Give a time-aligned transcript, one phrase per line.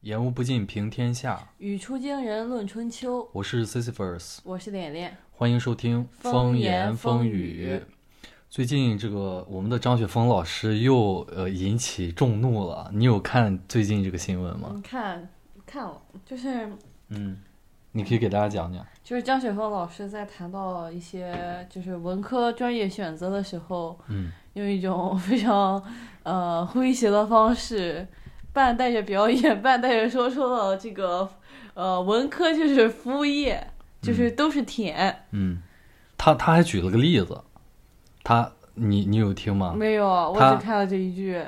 [0.00, 1.46] 言无不尽，平天下。
[1.58, 5.16] 语出惊人论春秋，我是 Sisyphus，我是脸脸。
[5.32, 7.80] 欢迎收听风风言风语
[8.48, 14.80] 最近这个我们的张雪峰老师又呃引起众怒了，你有看最近这个新闻吗？
[14.82, 15.28] 看
[15.66, 16.66] 看了，就是
[17.08, 17.38] 嗯，
[17.92, 18.84] 你可以给大家讲讲。
[19.04, 25.82] 就是张雪峰老师在谈到一些就是文科专业选择的时候，嗯，用一种 非常
[26.22, 28.06] 呃诙谐的方式，
[28.52, 31.28] 半带着表演， 半带着说出了这个
[31.74, 33.70] 呃文科就是服务业，
[34.02, 35.24] 就是都是舔。
[35.30, 35.62] 嗯，
[36.16, 37.40] 他他还举了个例子，
[38.24, 39.74] 他你你有听吗？
[39.76, 41.42] 没有，我他只看了这一句。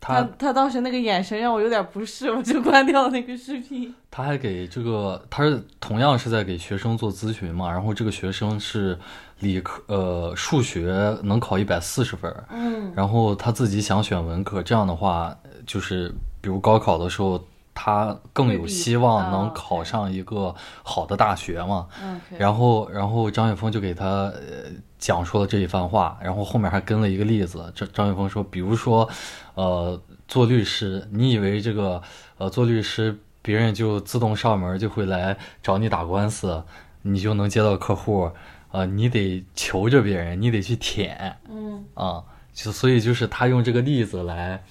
[0.00, 3.94] 他他他当时那个眼神让我有点不适，我就关掉了那个视频。
[4.10, 8.98] 他还给这个，他是同样是在给学生做咨询嘛，然后这个学生是
[9.40, 17.40] 理科，呃，数学能考一百四十分，嗯然后他自己想选文科，这样的话，就是比如高考的时候，
[17.74, 21.86] 他更有希望能考上一个好的大学嘛。
[22.02, 27.72] 嗯，然后，然后张雪峰就给他呃讲述了这一番话，然后后面还跟了一个例子。
[27.74, 29.08] 张张雪峰说，比如说，
[29.54, 32.02] 呃，做律师，你以为这个
[32.36, 36.62] 呃做律师，别人就自动上门就会来找你打官司，
[37.02, 38.30] 你就能接到客户，
[38.72, 44.64] 呃，你得求着别人，你得去舔嗯啊，就所以就是他用这个例子来，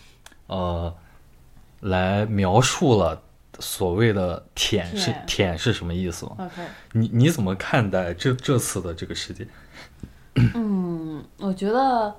[0.48, 0.94] 呃，
[1.80, 3.24] 来描述了
[3.60, 9.48] 所谓的舔是舔舔是什么意思嘛？，OK，你你怎么看待这这次的这个事件？
[10.56, 12.16] 嗯，我觉得，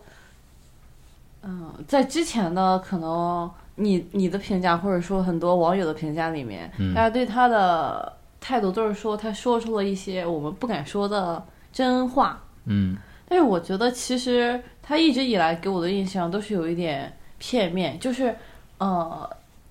[1.43, 6.95] 嗯，在之前的可能你你的评价，或者说很多网友的评价里面，嗯。
[6.95, 12.97] 大家对他的态度都是说他说出了一些我们不敢说的真话，嗯。
[13.29, 18.35] 但是我觉得其实他一直以来给我的印象都是有一点片面，就是
[18.79, 19.29] 呃，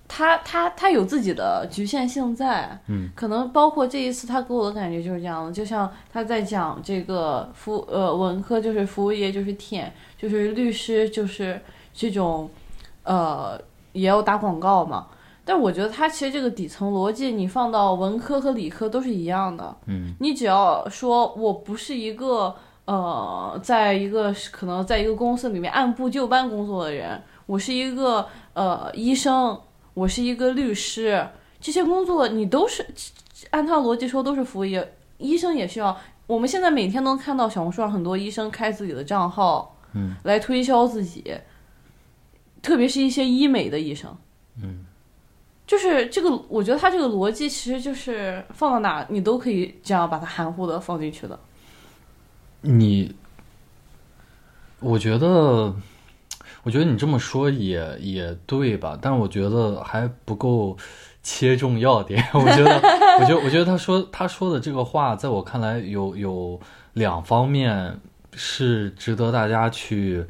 [0.08, 11.62] 他他他有自己的局限性在，嗯，可能包括这一次他给我的感觉就是这样的，就像他在讲这个服呃文科就是服务业就是舔，就是律师就是
[11.94, 12.50] 这种
[13.04, 13.60] 呃
[13.92, 15.08] 也要打广告嘛。
[15.44, 19.76] 但我觉得他其实这个底层逻辑，你放到文科和理科都是一样的。
[19.86, 22.54] 嗯你只要说我不是一个
[22.84, 29.58] 呃，在一个可能在一个公司里面按部就班工作的人，我是一个呃医生，
[29.98, 31.28] 我是一个律师，
[31.60, 32.86] 这些工作你都是
[33.50, 35.98] 按照逻辑说都是服务业，医生也需要。
[36.28, 41.36] 我们现在每天能看到小红书上很多医生开自己的账号，嗯，来推销自己，
[42.62, 44.16] 特别是一些医美的医生，
[44.62, 44.86] 嗯，
[45.66, 51.40] 就是这个，我觉得他这个逻辑其实就是放到哪你都可以这样把它含糊的放进去的。
[52.62, 53.16] 你，
[54.80, 55.74] 我觉得，
[56.68, 59.00] 我觉得你这么说也也对吧？
[59.02, 60.76] 但我觉得还不够
[61.24, 62.22] 切中要点。
[62.36, 62.76] 我觉得，
[63.22, 66.60] 我觉得，我觉得他说他说的这个话，在我看来有有
[66.92, 67.98] 两方面
[68.34, 70.26] 是值得大家去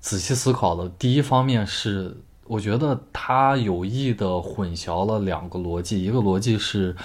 [0.00, 0.88] 仔细思考的。
[0.98, 6.96] 第一方面是，我觉得他有意的混淆了两个逻辑，一个逻辑是，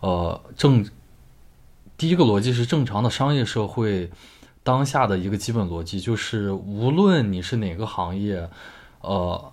[0.00, 0.86] 呃，正。
[1.96, 4.10] 第一个逻辑是正常的商业社会
[4.70, 8.48] 当下的一个基本逻辑，就是无论你是哪个行业，
[9.00, 9.52] 呃，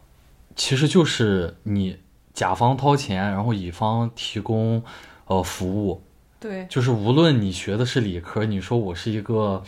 [0.55, 1.97] 其实就是你
[2.35, 4.83] 甲方掏钱，然后乙方提供
[5.25, 6.03] 呃服务，
[6.39, 9.63] 对，就是无论你学的是理科，你说我是一个。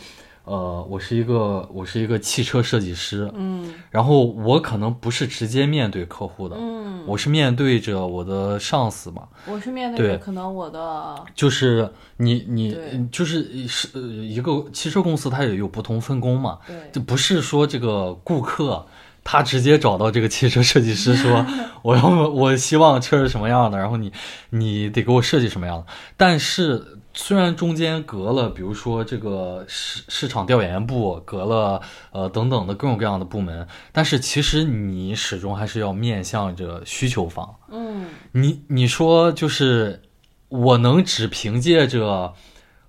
[0.50, 3.72] 呃，我是一个我是一个汽车设计师，嗯。
[3.88, 10.16] 然后我可能不是直接面对客户的，嗯，我是面对着我的上司嘛，我是面对对。
[10.16, 12.76] 着可能我的就是你你
[13.12, 16.76] 就是是呃一个汽车公司，它也有不同分工嘛，对。
[16.90, 18.84] 就不是说这个顾客
[19.22, 21.46] 他直接找到这个汽车设计师说
[21.82, 24.12] 我要我希望车是什么样的，然后你
[24.48, 25.86] 你得给我设计什么样的。
[26.16, 31.82] 但是虽然中间隔了，比如说这个市市场调研部，隔了
[32.12, 37.56] 呃等等的各种各样的部门，但是其实你始终还是要面向着需求方。
[37.68, 40.00] 嗯你你说就是
[40.48, 42.32] 我能只凭借着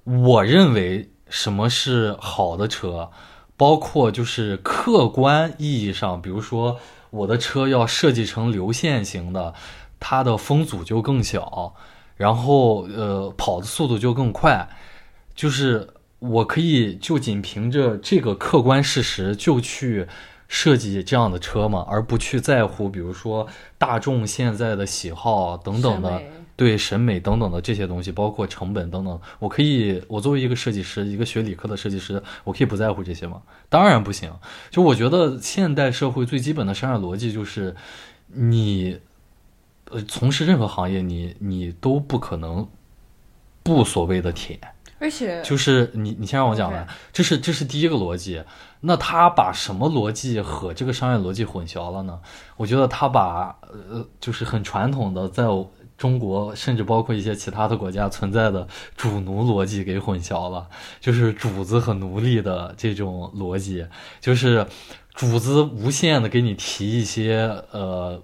[0.05, 3.11] 我认为什么是好的车，
[3.57, 6.79] 包括就是客观意义上，比如说
[7.09, 9.53] 我的车要设计成流线型的，
[9.99, 11.75] 它的风阻就更小，
[12.21, 14.69] 然后呃跑的速度就更快，
[15.33, 15.87] 就是
[16.19, 20.05] 我可以就仅凭着这个客观事实就去
[20.47, 23.47] 设计这样的车嘛，而不去在乎比如说
[23.79, 26.21] 大众现在的喜好等等的
[26.55, 33.41] 对审美等等的这些东西，包括成本等等，我可以，我作为一个设计师，一个学理科的设计师，我可以不在乎这些吗？
[33.67, 34.31] 当然不行。
[34.69, 37.75] 就我觉得现代社会最基本的商业逻辑就是，
[38.27, 38.99] 你，
[39.91, 42.67] 呃，从事任何行业，你你都不可能
[43.63, 44.59] 不所谓的舔。
[44.99, 48.43] 而且就是 你，你先让我讲完这是这是第一个逻辑。
[48.81, 52.19] 那他把什么逻辑和这个商业逻辑混淆了呢？
[52.55, 55.43] 我觉得他把呃，就是很传统的在
[55.97, 60.67] 中国，甚至包括一些其他的国家存在的主奴逻辑给混淆了，
[60.99, 63.85] 就是主子和奴隶的这种逻辑，
[64.19, 64.65] 就是
[65.13, 68.21] 主子无限的给你提一些呃。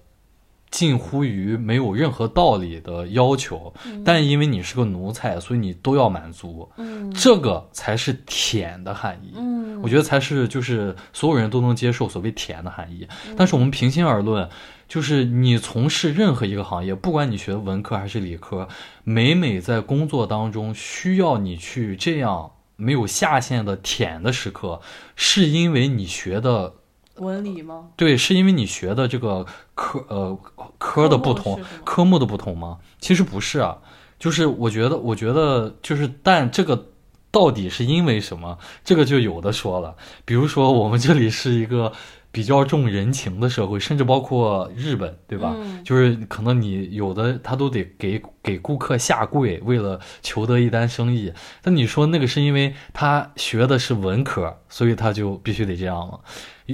[0.69, 3.73] 近乎于没有任何道理的要求，
[4.03, 6.69] 但因为你是个奴才，所以你都要满足。
[6.77, 9.33] 嗯这个才是舔的含义。
[9.35, 13.07] 嗯，我觉得才是就是所有人都能接受所谓舔的含义。
[13.35, 14.47] 但是我们平心而论，
[14.87, 18.67] 就是你从事任何一个行业，不管你学文科还是理科，
[19.03, 24.81] 每每在工作当中需要你去这样没有下限的舔的时刻，
[25.15, 26.73] 是因为你学的
[27.19, 27.89] 文理吗？
[27.95, 30.37] 对，是因为你学的这个科呃
[30.77, 32.77] 科的不同科目的不同吗？
[32.99, 33.77] 其实不是啊，
[34.19, 36.87] 就是我觉得，我觉得就是，但这个
[37.31, 38.57] 到底是因为什么？
[38.83, 39.95] 这个就有的说了。
[40.25, 41.91] 比如说，我们这里是一个
[42.31, 45.53] 比较重人情的社会，甚至包括日本，对吧？
[45.55, 51.31] 嗯就是可能你有的他都得给给顾客下跪，为了求得一单生意。
[51.61, 56.19] 但你说那个是因为他学的是文科，所以他就必须得这样吗？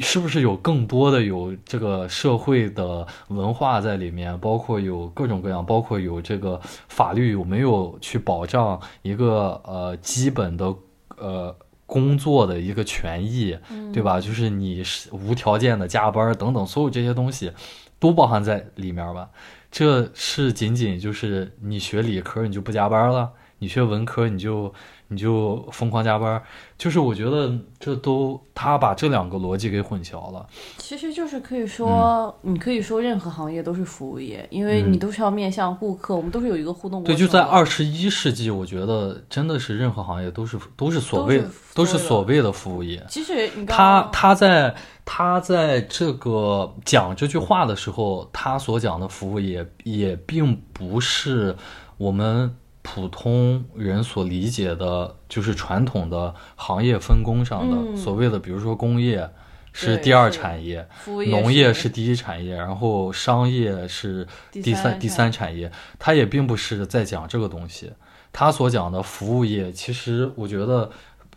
[0.01, 10.73] 是不是有更多的有这个社会的文化在里面，包括有各种各样，包括有这个法律有没有去保障一个呃基本的
[11.17, 11.55] 呃
[11.85, 13.57] 工作的一个权益，
[13.93, 14.19] 对吧？
[14.19, 17.51] 就是你是无条件的加班等等，所有这些东西
[17.99, 19.29] 都包含在里面吧？
[19.69, 24.73] 这是仅仅就是你学理科你就不加班了，你学文科你就
[25.07, 26.41] 你就疯狂加班，
[26.77, 30.45] 就是我觉得这都他把这两个逻辑给混淆了。
[30.77, 37.15] 其实就是可以说，你可以说任何行业都是服务业，因为你都是要面向顾客，我们都是有一个互动过对。
[37.15, 41.43] 就在二十一世纪，我觉得真的是任何行业都是都是所谓
[41.75, 43.05] 都是所谓的服务业。
[43.09, 44.73] 其实他他在
[45.05, 51.55] 他在这个讲这句话的时候，他所讲的服务业也并不是
[51.97, 57.97] 我们普通人所理解的，就是传统的行业分工上的、嗯。
[57.97, 59.27] 所谓的，比如说工业
[59.71, 60.87] 是第二产业，
[61.25, 61.89] 业农业是。
[61.89, 67.91] 第一产业，然后商业是第第三第三产三产业，他也并不是在讲这个东西。
[68.31, 70.89] 他所讲的服务业，其实我觉得，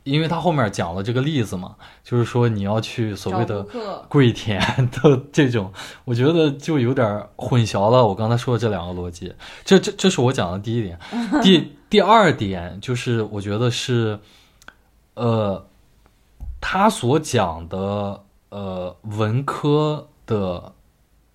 [0.06, 1.74] 因为他后面讲了这个例子嘛，
[2.04, 3.66] 就是说你要去所谓的
[4.08, 4.60] 跪舔
[4.92, 5.72] 的这种，
[6.04, 9.34] 我觉得就有点混淆了我刚才说的这两个逻辑。
[9.64, 10.96] 这这这是我讲的第一点。
[11.42, 14.18] 第第二点就是我觉得是，
[15.14, 15.66] 呃，
[16.60, 20.72] 他所讲的呃文科的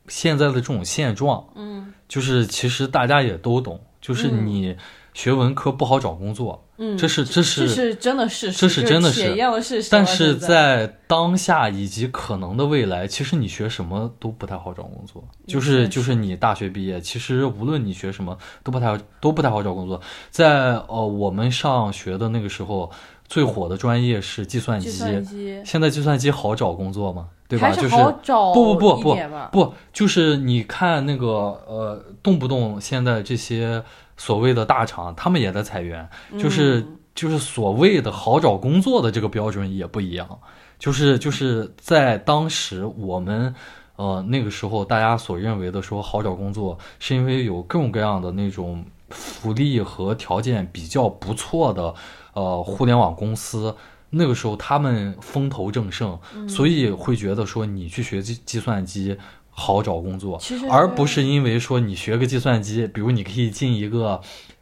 [0.07, 4.77] 现在的这种现状，嗯就是其实大家也都懂，就是嗯你
[5.13, 9.89] 学文科不好找工作，嗯，这是这这是是真的事实，这是真的铁是。
[9.89, 15.23] 但是在在当下以及可能的未来，其实你学什么都不太好找工作。
[15.45, 19.99] 就是就是你大学毕业，其实无论你学什么都不太都不太好找工作。
[20.29, 22.89] 在呃我们上学的那个时候，
[23.27, 24.97] 最火的专业是计算计机。
[24.97, 27.27] 算机现在计算机好找工作吗？
[27.49, 27.67] 对吧？
[27.67, 29.17] 还就是好找不不不不
[29.51, 31.27] 不，就是你看那个
[31.67, 33.83] 呃，动不动现在这些
[34.21, 40.39] 所谓的大厂，他们也在裁员，就是、嗯就是所谓的好找工作的这个标准也不一样，
[40.79, 43.53] 就是就是在当时我们
[43.97, 51.93] 呃那个时候大家所认为的说好找工作，是因为有各种各样的那种福利和条件比较不错的
[52.33, 53.75] 呃互联网公司。
[54.13, 59.17] 那个时候他们风头正盛，嗯所以会觉得说你去学计计算机
[59.51, 64.21] 好找工作，而不是因为说你学个计算机，比如你可以进一个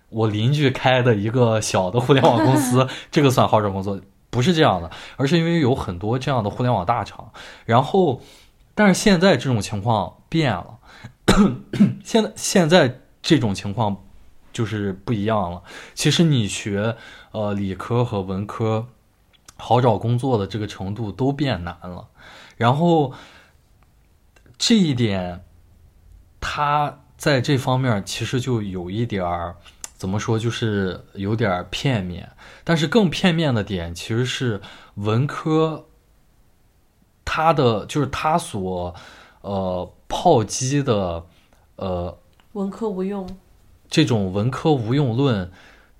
[0.09, 7.31] 我邻居开的一个小的互联网公司， 这个算好找工作，不是这样的，而是因为有很多这样的互联网大厂，
[7.65, 8.21] 然后，
[8.75, 10.79] 但是现在这种情况变了，
[12.03, 14.03] 现在现在这种情况
[14.51, 15.61] 就是不一样了。
[15.93, 16.95] 其实你学
[17.31, 18.87] 呃理科和文科，
[19.57, 22.07] 好找工作的这个程度都变难了，
[22.57, 23.13] 然后
[24.59, 25.43] 这一点，
[26.39, 29.55] 他在这方面其实就有一点儿
[29.95, 32.29] 怎么说，就是有点儿片面。
[32.65, 34.61] 但是更片面的点其实是
[34.95, 35.87] 文科，
[37.23, 38.93] 他的就是他所
[39.41, 41.25] 呃炮击的
[41.77, 42.19] 呃
[42.51, 43.27] 文科无用，
[43.89, 45.49] 这种文科无用论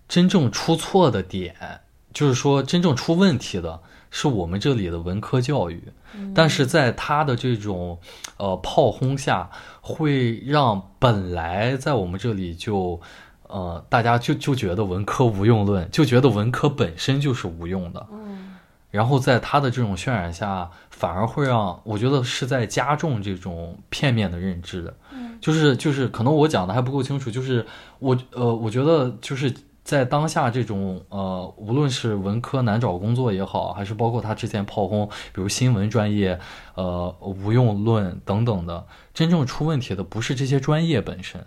[0.08, 1.82] 真正出错的点，
[2.14, 5.92] 就是说真正出问题的是我们这里的文科教育，
[6.34, 8.00] 但是在他的这种
[8.38, 9.50] 呃炮轰下，
[9.82, 13.00] 会让本来在我们这里就
[13.48, 18.06] 呃大家就就觉得文科无用论，就觉得文科本身就是无用的。
[18.12, 18.56] 嗯。
[18.92, 24.92] 然后在他的这种渲染下，反而会让我觉得是在加重这种片面的认知的，
[25.40, 27.64] 就是就是可能我讲的还不够清楚，就是
[28.00, 29.54] 我呃我觉得就是
[29.90, 36.40] 在当下这种呃无论是文科难找工作也好，还是包括他之前炮轰，比如新闻专业
[36.76, 41.44] 呃无用论等等的，真正出问题的不是这些专业本身，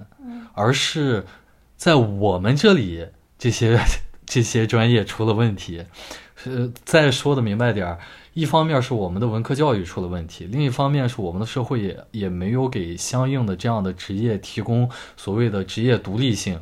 [0.54, 1.24] 而是
[1.76, 3.06] 在我们这里
[3.38, 3.78] 这些
[4.26, 5.84] 这些专业出了问题。
[6.44, 8.00] 呃，再说的明白点儿，
[8.34, 16.60] 一方面是我们的文科教育出了问题，另一方面是我们的社会也也没有给相应的这样的职业提供所谓的职业独立性，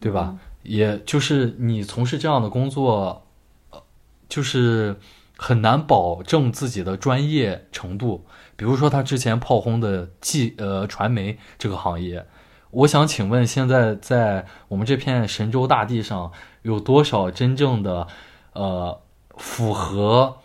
[0.00, 0.36] 对吧？
[0.64, 3.24] 也就是你从事这样的工作，
[3.70, 3.80] 呃，
[4.28, 4.96] 就是
[5.36, 8.26] 很难保证自己的专业程度。
[8.56, 12.26] 比如说他之前炮轰的记呃传媒这个行业，
[12.70, 18.08] 我想请问，现在在我们这片神州大地上，有多少真正的？
[18.54, 19.00] 呃，
[19.36, 20.36] 符合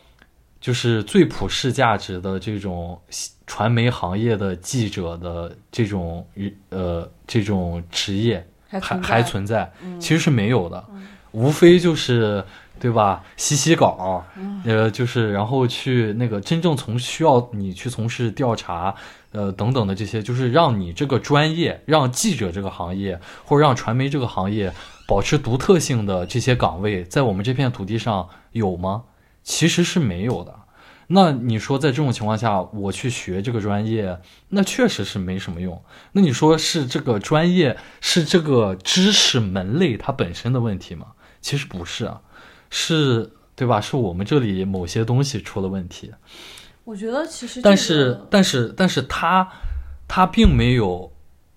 [0.59, 2.99] 就是最普世价值的这种
[3.45, 6.27] 传媒行业的记者的这种
[6.69, 10.83] 呃这种职业还还存在，其实是没有的，
[11.31, 12.43] 无非就是
[12.79, 13.23] 对吧？
[13.37, 14.23] 洗洗稿，
[14.65, 18.93] 呃，就是然后去那个真正从需要你去从事调查，
[19.31, 24.73] 呃等等的这些，就是让你这个专业，让记者这个行业或者让传媒这个行业。
[25.07, 29.05] 保持独特性的这些岗位，在我们这片土地上有吗？
[29.43, 30.53] 其实是没有的。
[31.11, 35.81] 那你说，在这种情况下，我去学这个专业，那确实是没什么用。
[36.11, 41.07] 那你说是这个专业，是这个知识门类它本身的问题吗？
[41.41, 42.21] 其实不是啊，
[42.69, 43.81] 是对吧？
[43.81, 46.11] 是我们这里某些东西出了问题。
[46.83, 49.51] 我觉得其实，但是，但是，但是他，
[50.07, 51.11] 他并没有。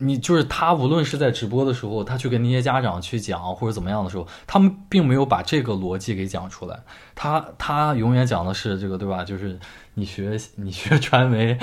[0.05, 6.77] 你就是他，无论是在直播的时候，他去跟那些家长去讲，或者怎么样的时候，他们并没有把这个逻辑给讲出来。
[7.15, 9.23] 他他永远讲的是这个，对吧？
[9.23, 9.57] 就是
[9.95, 11.57] 你学你学传媒，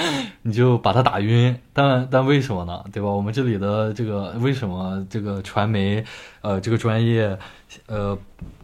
[0.43, 1.60] 你就把他打晕。
[1.74, 2.81] 但但为什么呢？
[2.93, 3.10] 对吧？
[3.10, 6.03] 我们这里的这个为什么这个传媒，
[6.41, 7.38] 呃，这个专业，
[7.88, 8.17] 呃，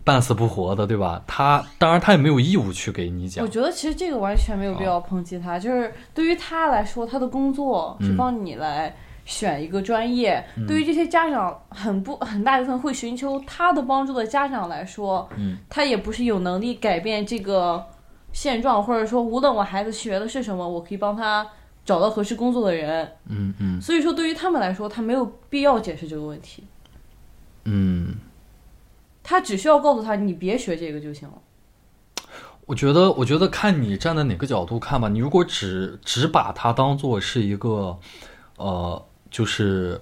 [0.03, 1.21] 半死不活的，对吧？
[1.27, 3.43] 他当然他也没有义务去给你讲。
[3.43, 8.95] 我觉得其实这个完全没有必要抨击他，就是对于他来说，他的工作是帮你来。
[9.25, 17.83] 选一个专业，对于这些家长很不很大一部分会寻求他的帮助的家长来说，嗯，他也不是有能力改变这个
[18.31, 21.45] 现状，或者说无论我孩子学的是什么，我可以帮他
[21.83, 23.81] 找到合适工作的人，嗯嗯。
[23.81, 26.63] 所以说，对于他们来说，他没有必要解释这个问题，
[27.63, 28.13] 嗯，
[29.23, 31.33] 他只需要告诉他你别学这个就行了。
[32.67, 35.09] 我觉得，我觉得看你站在哪个角度看吧。
[35.09, 37.97] 你如果只只把它当做是一个。
[38.57, 39.05] 呃，
[39.35, 39.99] 就是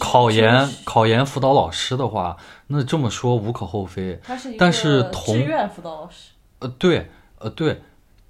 [0.00, 4.18] 考研考研辅导老师的话，那这么说无可厚非。
[4.58, 6.32] 但是同志愿辅导老师。
[6.58, 7.80] 呃，对，呃对，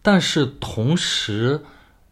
[0.02, 1.62] 但是同时，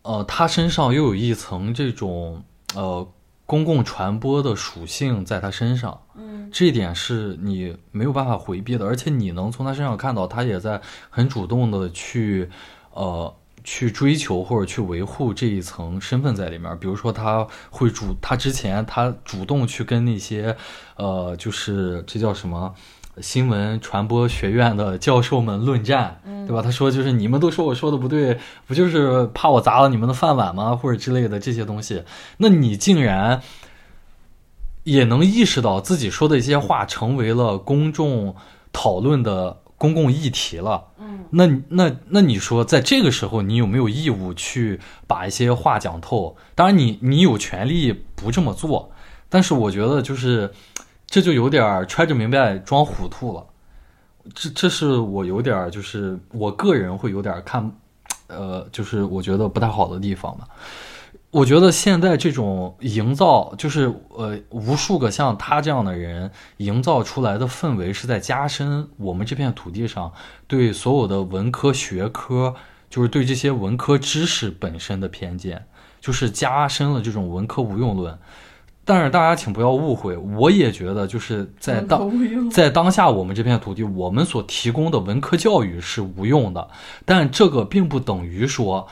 [0.00, 2.42] 呃，他身上又有一层这种
[2.74, 3.06] 呃
[3.44, 6.00] 公共传播的属性在他身上。
[6.14, 12.48] 嗯，这一点是你没有办法回避的，而且你能从他身上看到，他也在很主动的去
[12.92, 13.34] 呃。
[13.64, 20.56] 去追求或者去维护这一层身份在里面，比如说他会主，他之前他主动去跟那些，
[20.96, 22.74] 呃，就是这叫什么
[23.20, 26.62] 新闻传播学院的教授们论战，对吧？
[26.62, 30.74] 他说就是你们都说我说的不对，不就是怕我砸了你们的饭碗吗？
[30.74, 32.04] 或者之类的这些东西，
[32.38, 33.42] 那你竟然
[34.84, 38.34] 也能意识到自己说的一些话成为了公众
[38.72, 39.58] 讨论的。
[39.82, 40.84] 公共议题了，
[41.30, 46.36] 那那那你说，在这个时候，你有没有义务去把一些话讲透？
[46.54, 48.92] 当然，你你有权利不这么做，
[49.28, 50.52] 但是我觉得就是
[51.06, 53.46] 这就有点揣着明白装糊涂了。
[54.34, 57.72] 这这是我有点就是我个人会有点看，
[58.28, 60.46] 呃，就是我觉得不太好的地方吧。
[61.32, 70.12] 我觉得现在这种营造，就是呃，无数个像他这样的人营造出来的氛围，是在加深我们这片土地上
[70.46, 72.54] 对所有的文科学科，
[72.90, 75.64] 就是对这些文科知识本身的偏见，
[76.02, 78.18] 就是加深了这种文科无用论。
[78.84, 86.68] 但是大家请不要误会，我也觉得就是在当在当下我们这片土地，我们所提供的文科教育是无用的，
[87.06, 88.86] 但这个并不等于说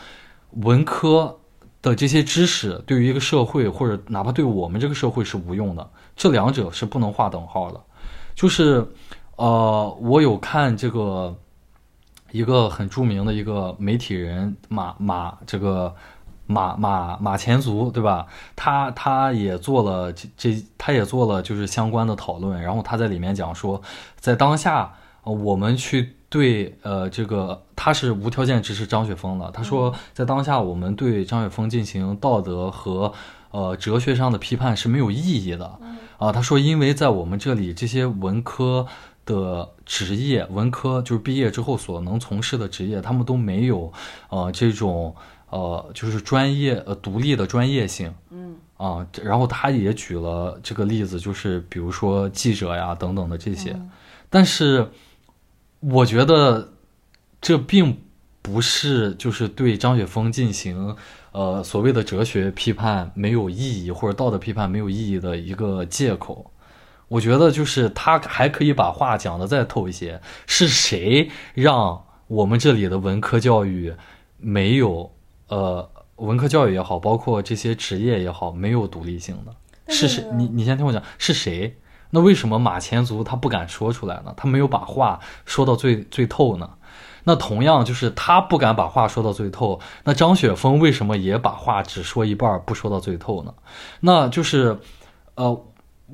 [0.52, 1.36] 文科。
[1.82, 7.80] 的这些知识对于一个社会或者哪怕对我们这个社会是无用的，这两者是不能划等号的。
[8.34, 8.86] 就是，
[9.36, 11.36] 呃，我有看这个
[12.32, 15.94] 一个很著名的一个媒体人马马这个
[16.46, 18.26] 马马马前卒，对吧？
[18.56, 23.80] 他他也做了这这他也做了就是相关的讨论，然后他在里面讲说，
[24.18, 33.12] 在当下、呃我们去对呃这个他是无条件支持张雪峰的，他说在当下我们对张雪峰进行道德和
[33.50, 35.78] 呃哲学上的批判是没有意义的。
[36.18, 38.86] 啊，他说，因为在我们这里，这些文科
[39.24, 43.90] 的职业，文科就是毕业之后所能从事的职业，他们都没有
[44.28, 45.16] 呃这种
[45.48, 48.14] 呃就是专业呃独立的专业性。
[48.30, 53.74] 嗯啊，然后他也举了这个例子，就是比如说记者呀等等的这些，
[54.28, 54.86] 但是
[55.80, 56.72] 我觉得
[57.40, 57.98] 这并
[58.42, 60.96] 不是就是对张雪峰进行
[61.32, 66.50] 呃所谓的哲学批判没有意义或者道德批判没有意义的一个借口。
[67.08, 73.92] 我觉得就是他还可以把话讲得再透一些，是谁让我们这里的文科教育
[74.36, 75.12] 没有
[75.48, 79.54] 呃文科教育也好，包括这些职业也好，没有独立性的？
[79.92, 80.24] 是谁？
[80.34, 81.76] 你你先听我讲，是谁？
[82.10, 84.34] 那为什么马前卒他不敢说出来呢？
[84.36, 86.70] 他没有把话说到最最透呢？
[87.24, 93.52] 那同样就是他不敢把话说到最透，那张雪峰为什么也把话只说一半，不说到最透呢？
[94.00, 94.78] 那就是，
[95.34, 95.64] 呃，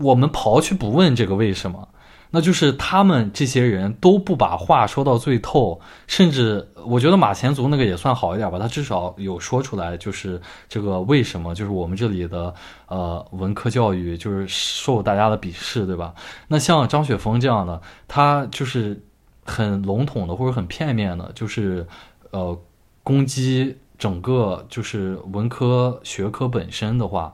[0.01, 1.89] 我们刨去不问这个为什么，
[2.31, 12.55] 那就是他们这些人都不把话说到最透，甚至我觉得马前卒那个也算好一点吧，他至少有说出来，就是这个为什么，就是我们这里的
[12.89, 16.15] 呃文科教育就是受大家的鄙视，对吧？
[16.49, 19.03] 那像张雪峰这样的，他就是
[19.45, 21.87] 很笼统的或者很片面的，就是
[22.33, 22.59] 呃
[23.03, 27.33] 攻击整个就是文科学科本身的话，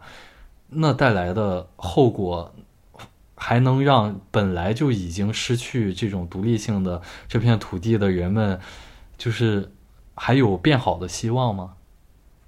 [0.68, 2.54] 那带来的后果
[3.44, 8.60] 还能让本来就已经失去这种独立性的这片土地的人们，
[9.18, 9.72] 就是
[10.14, 11.72] 还有变好的希望吗？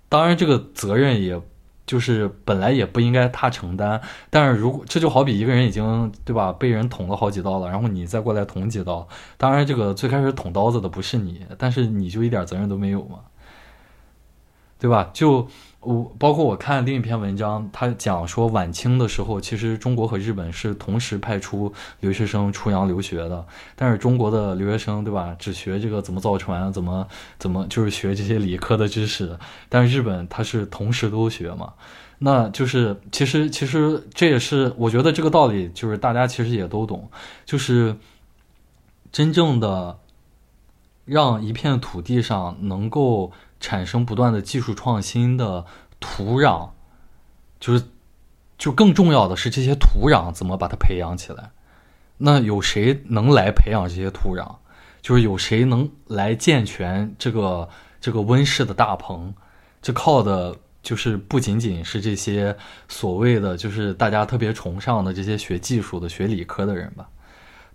[0.09, 1.42] 当然，这个责任也
[1.85, 13.18] 就是本来也不应该他承担，但是如果这就好比一个人已经对吧被人捅了好几刀了，然后你再过来捅几刀，当然这个最开始捅刀子的不是你，但是你就一点责任都没有嘛，
[14.78, 15.11] 对吧？
[15.12, 15.48] 就
[15.85, 27.07] 我包括我看另一篇文章，他讲说晚清的时候，其实中国和日本是同时派出留学生出洋留学的，但是中国的留学生对吧，只学这个怎么造船，怎么
[27.38, 31.75] 怎么就是学这些理科的知识，但是日本他是同时都学嘛。
[32.20, 37.11] 那就是，其实其实这也是我觉得这个道理，就是大家其实也都懂，
[37.44, 37.97] 就是
[39.12, 39.99] 真正的
[41.05, 43.33] 让一片土地上能够
[43.64, 45.64] 产生不断的技术创新的
[45.98, 46.68] 土壤，
[47.59, 47.85] 就是
[48.59, 51.50] 就更重要的是这些土壤怎么把它培养起来。
[52.18, 54.57] 那有谁能来培养这些土壤？
[55.00, 57.70] 就是有谁能来健全这个
[58.03, 59.33] 这个温室的大棚？
[59.81, 62.55] 这靠的就是不仅仅是这些
[62.87, 67.09] 所谓的就是大家特别崇尚的这些学技术的、学理科的人吧。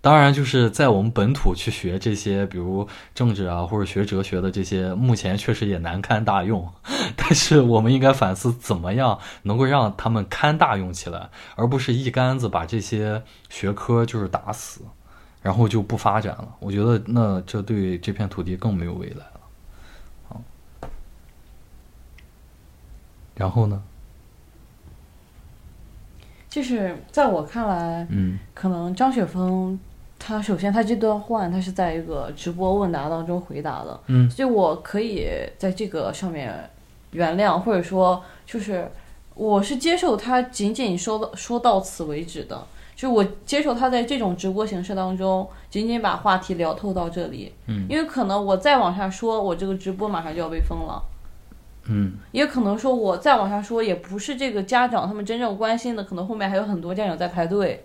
[0.02, 6.66] 当然，就是在我们本土去学这些，比如政治啊，或者学哲学的这些，目前确实也难堪大用。
[7.16, 14.80] 但是我们应该反思，怎么样能够让他们堪大用起来，而不是一竿子把这些学科就是打死，
[15.42, 16.56] 然后就不发展了。
[16.60, 19.40] 我觉得那这对这片土地更没有未来了。
[20.28, 20.42] 好，
[23.34, 23.82] 然后呢？
[26.48, 29.78] 就是在我看来，嗯可能张雪峰
[30.22, 35.26] 他首先他这段话他是在一个直播问答当中回答的，嗯所以我可以
[35.58, 36.70] 在这个上面
[37.12, 38.88] 原谅，或者说就是
[39.34, 42.62] 我是接受他仅仅说到说到此为止的，
[42.94, 51.02] 就是我接受他在这种直播形式当中仅仅把话题聊透到这里，嗯因为可能我再往下说，我这个直播马上就要被封了。
[51.92, 57.84] 嗯也可能说，我再往下说，也不是这个家长他们真正关心的，可能后面还有很多家长在排队，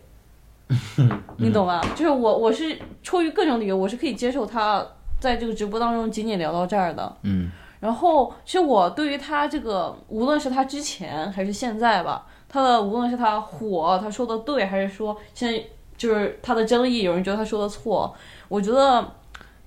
[1.38, 1.82] 你懂吧？
[1.96, 4.86] 就是我我是出于各种理由，我是可以接受他
[5.20, 7.16] 在这个直播当中仅仅聊到这儿的。
[7.24, 7.52] 嗯
[7.82, 15.64] 然后，其实我对于他这个，无论是他之前还是现在吧，他的无论是他火，他说的对，还是说现在
[15.96, 18.12] 就是他的争议，有人觉得他说的错，
[18.48, 19.06] 我觉得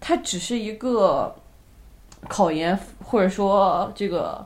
[0.00, 1.32] 他只是一个
[2.26, 4.44] 考研或者说这个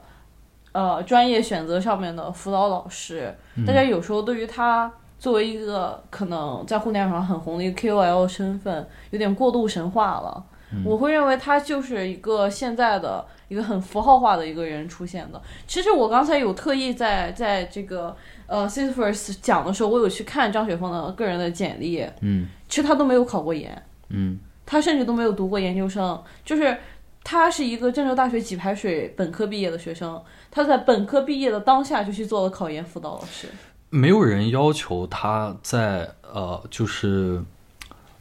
[0.73, 3.35] 呃专业选择上面的辅导老师。
[3.67, 10.45] 大家有时候对于他作为一个可能在互联网上很红的一个 KOL 身份，有点过度神话了。
[10.85, 15.41] 我会认为他就是一个现在的一个很符号化的一个人出现的。
[15.65, 18.17] 其实我刚才有特意在在这个
[18.49, 26.77] 呃 c i s f e r s 讲的时候，我有去看张雪峰的个人的简历，嗯其实他都没有考过研，嗯他甚至都没有读过研究生，就是
[27.23, 33.47] 他是一个郑州大学给排水本科毕业的学生，他在本科毕业的当下就去做了考研辅导老师。
[33.95, 37.43] 没有人要求他在呃，就是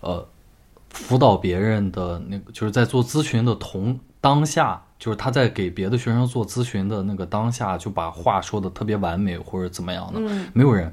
[0.02, 0.28] 呃，
[0.90, 10.48] 辅导别人的那个，就是在做咨询的同当下，就是他在给别的学生做咨询的那个当下，就把话说的特别完美或者怎么样的，嗯。
[10.52, 10.92] 没有人。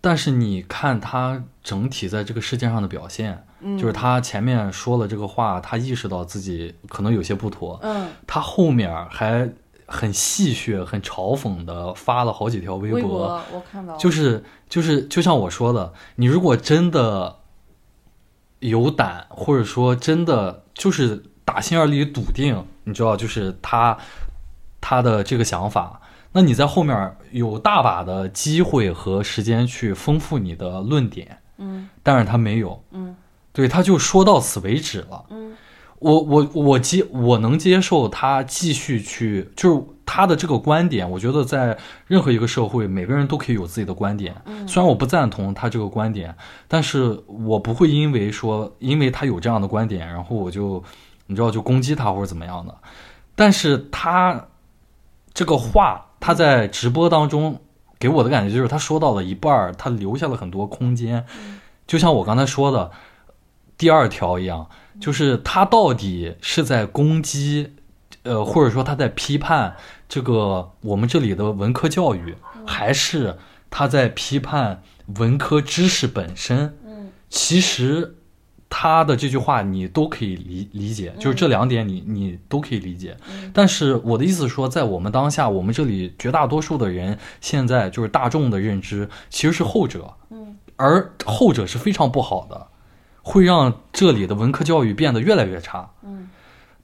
[0.00, 3.78] 但是你看他整体在这个事件上的表现，嗯。
[3.78, 9.48] 就是他前面说了这个话，他意识到自己可能有些不妥，嗯，他后面还
[9.86, 17.36] 很戏谑、很嘲讽的发了好几条微微博我看到了，就是就是就像我说的，你如果真的
[18.58, 23.96] 有胆，或者说真的就是打心眼里笃定，你知道，就是他
[24.80, 26.00] 他的这个想法，
[26.32, 31.88] 那你在后面有大把的机会和时间去丰富你的论点，嗯。
[32.02, 33.14] 但是他没有，嗯。
[33.52, 35.24] 对，他就说到此为止了。
[35.30, 35.56] 嗯
[36.06, 44.32] 我我我接我能接受他继续去，就是他的这个观点，我觉得在任何一个社会，每个人都可以有自己的观点。
[44.44, 46.32] 嗯虽然我不赞同他这个观点，
[46.68, 50.80] 但是我不会因为说因为他有这样的观点，然后我就
[51.26, 52.72] 你知道就攻击他或者怎么样的。
[53.34, 54.46] 但是他
[55.34, 57.60] 这个话，他在直播当中
[57.98, 61.26] 给我的感觉就是他说到了一半儿，他留下了很多空间，
[61.84, 62.92] 就像我刚才说的
[63.76, 64.68] 第二条一样。
[65.00, 67.72] 就是他到底是在攻击，
[68.22, 69.76] 呃，或者说他在批判
[70.08, 72.34] 这个我们这里的文科教育，
[72.66, 73.36] 还是
[73.70, 74.82] 他在批判
[75.18, 76.76] 文科知识本身？
[76.84, 77.10] 嗯。
[77.28, 78.16] 其实
[78.68, 83.16] 他的这句话你都可以理理解，就是这两点你你都可以理解。
[83.28, 83.50] 嗯。
[83.54, 90.56] 但是我的意思是说，在我们当下，我们这里绝大多数的人现在就是大众的认知其实是后者，嗯。
[90.76, 92.66] 而后者是非常不好的，
[93.26, 95.90] 会让这里的文科教育变得越来越差。
[96.04, 96.28] 嗯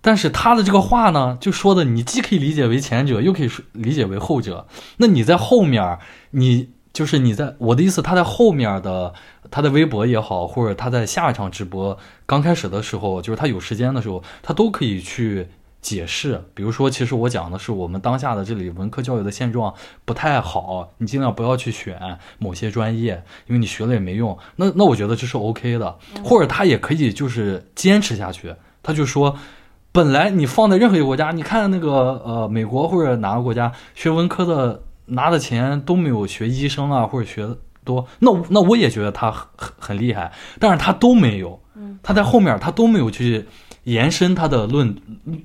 [0.05, 4.67] 但是他的这个话呢，就说的你既可以理解为前者，又可以理解为后者。
[4.97, 6.01] 那你在后面，
[6.33, 9.15] 你就是你在我的意思，他在后面的
[9.49, 15.47] 他的微博也好，或者他在下一场直播刚开始的时候，就是他有时间的时候，他都可以去
[15.83, 16.43] 解释。
[16.55, 19.75] 比如说，其实我讲的是我们当下的这里文科教育的现状
[20.07, 22.01] 不太好，你尽量不要去选
[22.39, 24.39] 某些专业，因为你学了也没用。
[24.57, 29.37] 那那我觉得这是 OK 的，或者他也可以就是坚持下去，他就说。
[29.95, 37.47] 本来你放在任何一个国家，你看那个呃美国或者哪个国家学文科的拿的钱都没有学医生啊或者学
[37.85, 43.47] 多，那那我也觉得他很很很厉害，但是他都没有，嗯他在后面他都没有去
[43.85, 44.97] 延伸他的论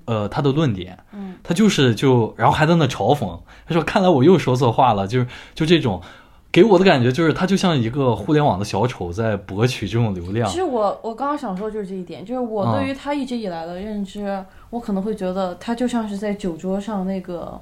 [0.06, 6.02] 呃他的论点，嗯他就是就然后还在那嘲讽，他说看来我又说错话了，就是就这种。
[6.50, 10.56] 给我的感觉就是，他就像一个互联网的小丑，在博取这种流量其。
[10.56, 17.60] 实我我刚刚想说就是这一点，就是我嗯对于他一直以来的认知，我可能会觉得他就像是在酒桌上那个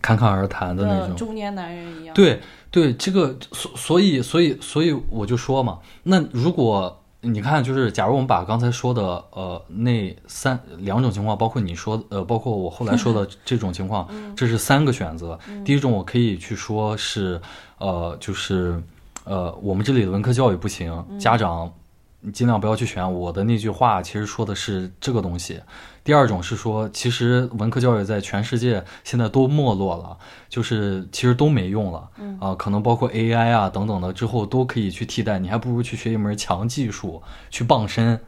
[0.00, 1.16] 侃侃而谈的那种。
[1.16, 9.02] 中年男人一样。，对对，这个所所以所以所以我就说嘛，那如果你看，就是假如我们把刚才说的
[9.32, 15.36] 呃那三两种情况，包括你说呃，包括我后来说的 这种情况，这是三个选择。
[15.64, 17.40] 第一种我可以去说是
[17.78, 18.80] 呃，就是
[19.24, 21.72] 呃，我们这里的文科教育不行，家长
[22.20, 23.12] 你尽量不要去选。
[23.12, 25.60] 我的那句话其实说的是这个东西。
[26.08, 30.16] 第二种是说，其实文科教育在全世界现在都没落了，
[30.48, 32.08] 就是其实都没用了，
[32.40, 38.18] 啊、可能包括 AI 啊等等的之后都可以去替代，你还不如去学一门强技术去傍身，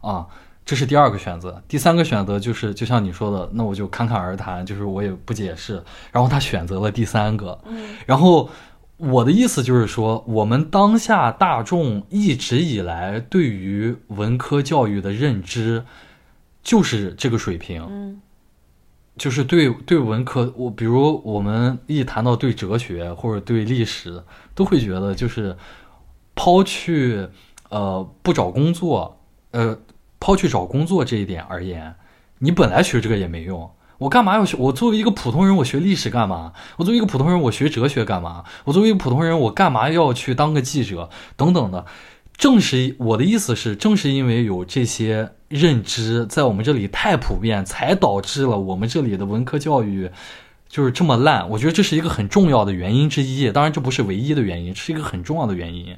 [0.00, 0.26] 啊，
[0.66, 1.62] 这是第二个选择。
[1.68, 5.80] 第三个选择就是，就像你说的，那我就侃侃而谈，就是我也不解释。
[6.10, 8.50] 然后他选择了第三个，嗯然后
[8.96, 15.84] 我的意思就是说，我们当下大众一直以来对于文科教育的认知
[16.68, 18.20] 就是这个水平，嗯
[19.16, 24.22] 就是对对文科，我比如我们一谈到对哲学或者对历史，
[24.54, 25.56] 都会觉得就是
[26.34, 27.26] 抛去
[27.70, 29.18] 呃不找工作，
[29.52, 29.78] 呃
[30.20, 31.94] 抛去找工作这一点而言，
[32.40, 33.70] 你本来学这个也没用。
[33.96, 34.58] 我干嘛要学？
[34.58, 36.52] 我作为一个普通人，我学历史干嘛？
[36.76, 38.44] 我作为一个普通人，我学哲学干嘛？
[38.64, 41.08] 我作为一个普通人，我干嘛要去当个记者？
[41.34, 41.86] 等等的。
[42.38, 50.08] 正是我的意思是，正是因为有这些认知在我们这里太普遍，才导致了我们这里的文科教育
[50.68, 51.50] 就是这么烂。
[51.50, 55.96] 我觉得这是一个很重要的原因之一，当然这不是唯一的原因，是一个很重要的原因。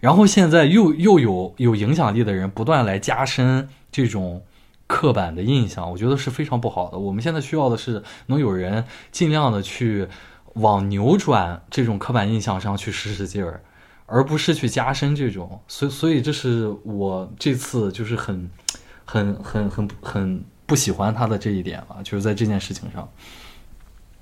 [0.00, 4.42] 然后现在又又有有影响力的人不断来加深这种
[4.86, 6.96] 刻板的印象，我觉得是非常不好的。
[6.96, 10.08] 我们现在需要的是能有人尽量的去
[10.54, 13.62] 往扭转这种刻板印象上去使使劲儿，
[14.10, 15.60] 而不是去加深这种。
[15.68, 18.50] 所以，所以这是我这次就是很、
[19.04, 23.08] 很、很、很、很不喜欢他的这一点吧，就是在这件事情上。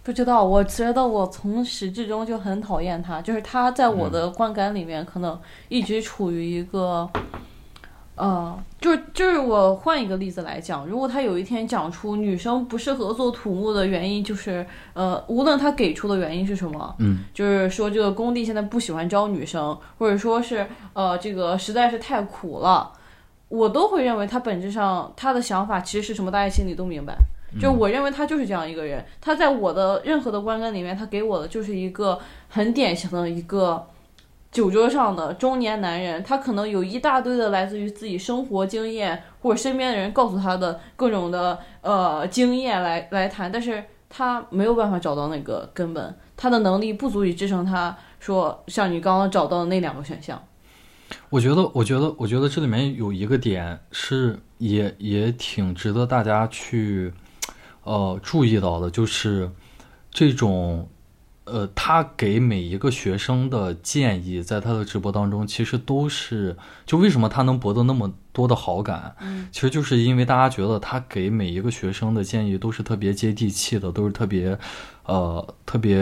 [0.05, 7.07] 不知道，我觉得我从始至终就很讨厌他，就是他在我的观感里面可能一直处于一个，
[8.18, 22.90] 呃，就是就是我换一个例子来讲，如果他有一天讲出女生不适合做土木的原因，就是呃，无论他给出的原因是什么，嗯，就是说这个工地现在不喜欢招女生，或者说是呃这个实在是太苦了，
[23.48, 27.16] 我都会认为他本质上他的想法其实是什么，大家心里都明白。
[27.59, 32.18] 就我认为他就是这样一个人，他在我的任何的观感里面，他给我的就是一个
[32.50, 33.87] 很典型的一个
[34.51, 36.23] 酒桌上的中年男人。
[36.23, 50.43] 他可能有一大堆的来自于自己生活经验或者身边的人告诉他的各种的呃经验来来谈，但是他没有办法找到那个根本，他的能力不足以支撑他说像你刚刚找到的那两个选项。
[51.31, 57.13] 我觉得，我觉得，我觉得这里面有一个点是也也挺值得大家去。
[57.85, 59.51] 呃，注意到的就是
[60.11, 60.87] 这种，
[61.51, 74.59] 呃，他给每一个学生的建议，在他的直播当中，其实都是就为什么他能博得那么多的好感，嗯，其实就是因为大家觉得他给每一个学生的建议都是特别接地气的，都是特别，
[75.05, 75.97] 呃，特别，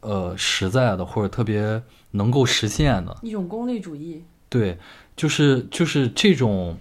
[0.00, 1.82] 呃，实在的，或者特别
[2.12, 4.24] 能够实现的一种功利主义。
[4.48, 4.78] 对，
[5.14, 6.78] 就是就是这种，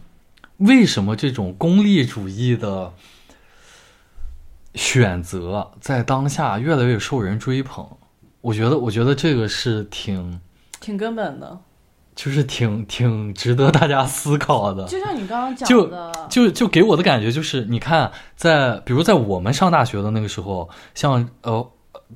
[0.58, 2.94] 为什么这种功利主义的？
[4.78, 7.86] 选择在当下越来越受人追捧，
[8.42, 10.40] 我觉得，我觉得这个是挺
[10.80, 11.60] 挺根本的，
[12.16, 14.86] 就是挺挺值得大家思考的。
[14.86, 21.72] 就像你刚刚讲的，就就给我的感觉就是，你看，在比如在我们上大学的那个时候，像呃，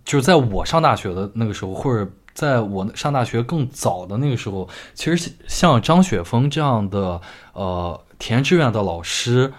[0.06, 7.20] 就是在我上大学的那个时候，或者在我上大学更早的那个时候，其实像张雪峰这样的
[7.54, 9.52] 呃填志愿的老师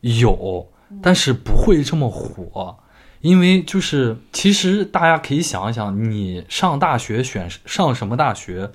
[0.00, 0.68] 有。
[1.02, 2.78] 但是不会这么火，
[3.20, 8.70] 因为就是其实大家可以想一想，你上大学选上什么大学，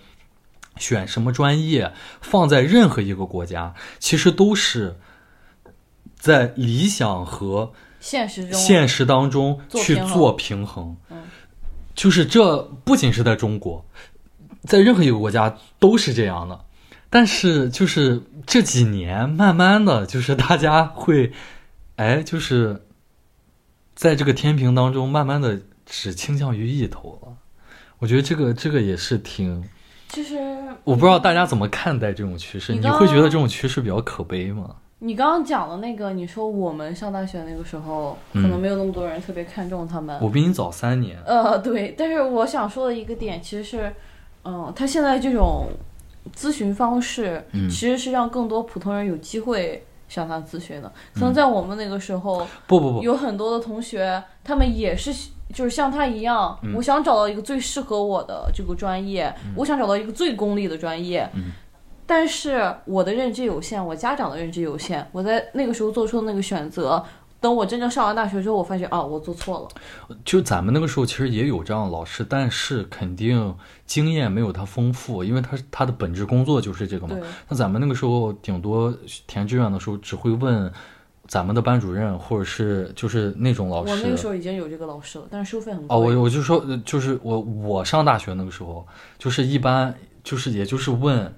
[0.75, 4.97] 选什么专业，放在任何一个国家，其实都是
[6.15, 7.71] 在理想和
[8.01, 10.97] 现实中现实当中去做平衡。
[11.95, 13.85] 就是这不仅是在中国，
[14.63, 16.59] 在任何一个国家都是这样的。
[17.09, 21.31] 但是就是这几年，慢慢的就是大家会。
[22.01, 22.81] 哎，就是
[23.93, 27.33] 在这个天平当中，慢慢的只倾向于一头了。
[27.99, 29.63] 我觉得这个这个也是挺，
[30.09, 30.39] 就是
[30.83, 32.73] 我不知道大家怎么看待这种趋势。
[32.73, 34.77] 你会觉得这种趋势比较可悲吗？
[34.97, 40.17] 你刚刚讲的那个，你说我们上大学那个时候，可能没有那么多人特别看重他们。
[40.19, 41.19] 我比你早三年。
[41.23, 43.93] 呃，对，但是我想说的一个点，其实是，
[44.43, 45.67] 嗯，他现在这种
[46.35, 49.85] 咨询方式，其实是让更多普通人有机会。
[50.11, 61.29] 向他咨询的，可能在我们那个时候，不不不，有很多的同学，他们也是，就是像他一样，我想找到一个最适合我的这个专业，我想找到一个最功利的专业，
[62.05, 67.01] 但是我的认知有限，我家长的认知有限，我在那个时候做出的那个选择。
[67.41, 70.15] 等我真正上完大学之后，我发现啊，我做错了。
[70.23, 73.53] 就咱们那个时候，其实也有这样的老师，但是肯定
[73.87, 77.17] 经验没有他丰富，因为他他的本职工作就是这个嘛。
[77.49, 80.71] 那咱们那个时候，顶多填志愿的时候，只会问
[81.27, 83.91] 咱们的班主任，或者是就是那种老师。
[83.91, 85.95] 我那个时候已经有这个老师了，但是收费很高。
[85.95, 91.33] 哦，我我就说，就是我我上大学那个时候，就是一般就是也就是问。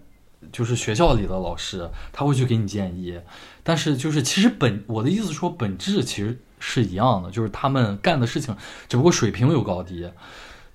[0.52, 3.18] 就是学校里的老师，他会去给你建议，
[3.64, 8.56] 但是就是其实本我的意思说本质其实是一样的，就是他们干的事情
[8.88, 10.10] 只不过水平有高低，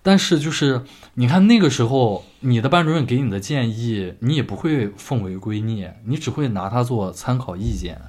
[0.03, 0.83] 但是就是
[1.15, 8.01] 你看那个时候你的班主任给你的建议，你也不会奉为圭臬，你只会拿它做参考意见。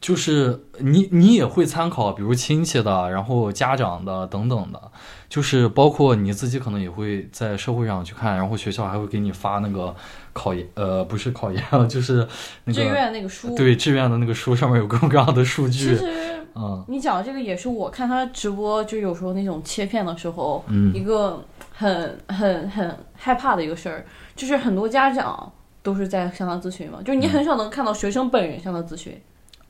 [0.00, 4.90] 就是你，你也会参考，比如亲戚的，然后家长的等等的，
[5.30, 9.94] 就是包括你自己可能也会在社会上去看，然后学校还会给你发那个
[10.32, 12.26] 考研，呃，不是考研， 就是
[12.64, 15.96] 那个志愿那个书，对，志愿的那个书上面有各种各样的数据。
[15.96, 21.40] 其实，嗯，你讲的这个也是我看他直播，就有时候那种切片的时候，嗯，一个
[21.72, 29.16] 很很很害怕的一个事儿，就是很多家长都是在向他咨询嘛，就是你很少能看到学生本人向他咨询。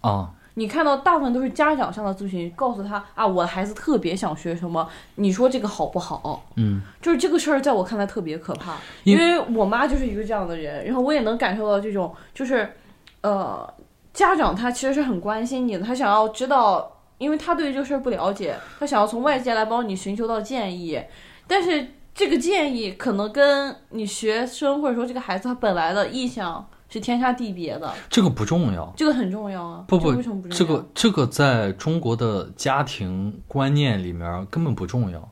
[0.01, 6.45] 啊，你看到大部分都是家长上的咨询，告诉他啊，我的孩子特别想学什么，你说这个好不好？
[6.57, 12.73] 嗯，就是这个事儿在我看来特别可怕，因为我妈就是一个这样的人，然后我也能感受到这种，就是，
[13.21, 13.73] 呃，
[14.13, 21.01] 家长他其实是很关心你的，他想要知道，因为他对这个事儿不了解，他想要从外界来帮你寻求到建议，
[21.47, 28.93] 但是这个建议可能跟你学生或者说这个孩子他本来的意向是天差地别的，这个不重要。
[28.97, 29.85] 这个很重要啊。
[29.87, 30.59] 不不这为什么不重要？
[30.59, 35.31] 这个这个在中国的家庭观念里面根本不重要，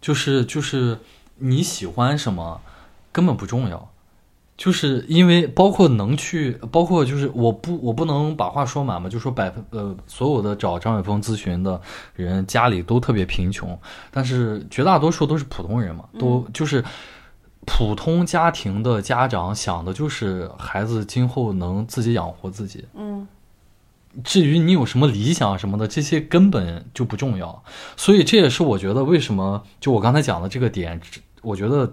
[0.00, 0.96] 就是就是
[1.38, 2.60] 你喜欢什么
[3.10, 3.90] 根本不重要，
[4.56, 11.80] 就是因为包括能去，包括就是我不我不能把话说满嘛，就说百分呃所有的找张伟峰咨询的
[12.14, 13.76] 人家里都特别贫穷，
[14.12, 16.84] 但是绝大多数都是普通人嘛，都就是。
[17.66, 23.26] 普通家庭的家长想的就是孩子今后能自己养活自己，嗯。
[24.24, 27.62] 至于你有什么理想什么的，这些根本就不重要。
[27.96, 31.00] 所以这也是我觉得为什么就我刚才讲的这个点，
[31.42, 31.92] 我觉得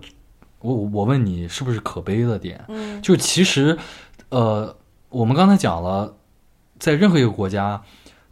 [0.62, 3.00] 我我问你是不是可悲的点，嗯。
[3.04, 3.78] 就其实
[4.30, 4.76] 呃，
[5.10, 6.16] 我们刚才讲了，
[6.80, 7.84] 在任何一个国家，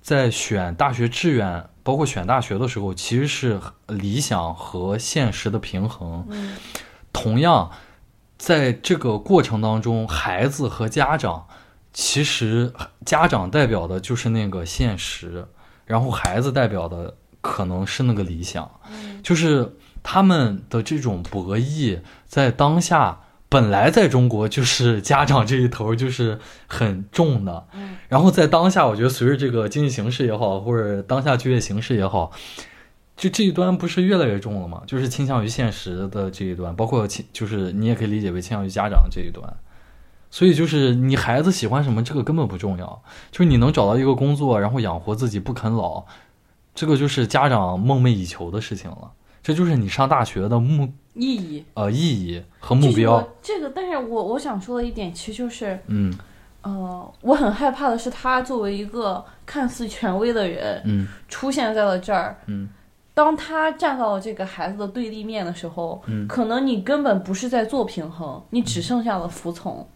[0.02, 6.26] 在选大学志愿，包括选大学的时候，其实是理想和现实的平衡。
[6.32, 6.56] 嗯
[7.16, 7.72] 同样，
[8.38, 11.48] 在这个过程当中，孩子和家长，
[11.94, 12.74] 其实
[13.06, 15.48] 家长代表的就是那个现实，
[15.86, 19.24] 然后孩子代表的可能是那个理想，嗯。
[19.24, 27.96] 就是他们的这种博弈，在当下本来在中国就是家长这一头就是很重的，嗯。
[28.10, 32.32] 然后在当下，我觉得随着这个经济形势也好，或者当下就业形势也好，
[33.18, 34.84] 就这一端不是越来越重了吗？
[34.86, 39.42] 就是倾向于现实的这一端，包括倾就是你也可以理解为倾向于家长这一端。
[40.30, 43.02] 所以就是你孩子喜欢什么，这个根本不重要，
[43.32, 46.04] 就是你能找到一个工作，然后养活自己不啃老，
[46.74, 49.12] 这个就是家长梦寐以求的事情了。
[49.42, 53.26] 这就是你上大学的目意义呃意义和目标。
[53.42, 56.14] 这个，但是我我想说的一点，其实就是，嗯
[56.64, 62.36] 呃，我很害怕的是，他作为一个看似权威的人，嗯出现在了这儿。
[62.48, 62.68] 嗯
[63.16, 69.90] 当他站到这个孩子的对立面的时候，嗯，可能你根本不是在做平衡，你只剩下了服从。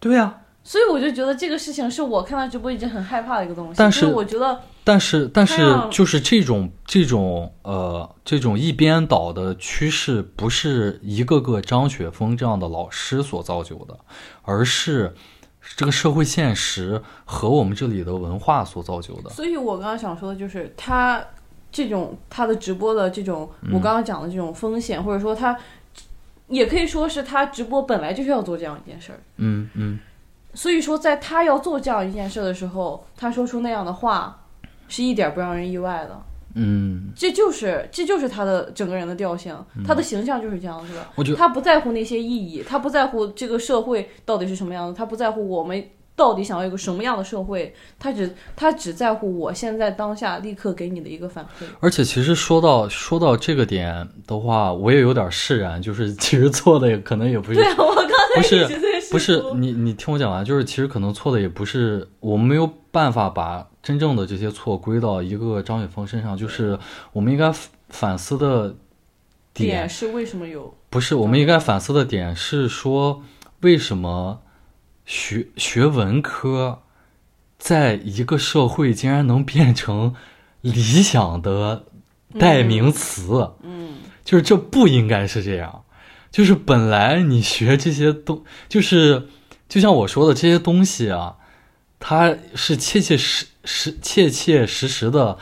[0.00, 3.74] 对呀、所以我就觉得这个事情是我看他直播已经很害怕的一个东西。
[3.76, 13.98] 但是我觉得，但是，但是就是这种这种呃这种一边倒的趋势，不是一个个张雪峰这样的老师所造就的，
[14.42, 15.14] 而是
[15.76, 19.28] 这个社会现实和我们这里的文化所造就的。
[19.30, 21.22] 所以我刚刚想说的就是他
[21.70, 25.56] 这种他的直播的这种，嗯我刚刚讲的这种风险，或者说他
[26.48, 29.18] 也可以说是他直播本来就是要做这样一件事儿。
[29.36, 29.98] 嗯嗯
[30.54, 34.44] 所以说，在他要做这样一件事的时候，他说出那样的话，
[34.88, 36.20] 是一点不让人意外的。
[36.54, 39.54] 嗯，这就是这就是他的整个人的调性，
[39.86, 41.06] 他的形象就是这样子的。
[41.14, 51.64] 我觉得他不在乎那些意义，他不在乎这个社会到底是什么样子，他不在乎我们到底想要一个什么样的社会，他只他只在乎我现在当下立刻给你的一个反馈。
[51.78, 58.68] 而且其实说到说到这个点的话，我也有点释然，就是其实错的也可能也不是对啊，我刚才不是
[59.12, 66.76] 不是你，你听我讲完，就是其实可能错的也不是我们没有办法把真正的这些错归到一个张雪峰身上，就是
[67.12, 68.74] 我们应该反反思的
[69.54, 73.22] 点点是为什么有不是，我们应该反思的点是说，
[73.60, 74.40] 为什么
[75.08, 76.82] 学学文科，
[77.58, 80.14] 在一个社会竟然能变成
[80.60, 81.86] 理想的
[82.38, 83.52] 代名词？
[83.62, 85.82] 嗯就是这不应该是这样，
[86.30, 89.26] 就是本来你学这些东，就是
[89.66, 91.36] 就像我说的这些东西啊，
[91.98, 95.38] 它是切切实实、切切实实的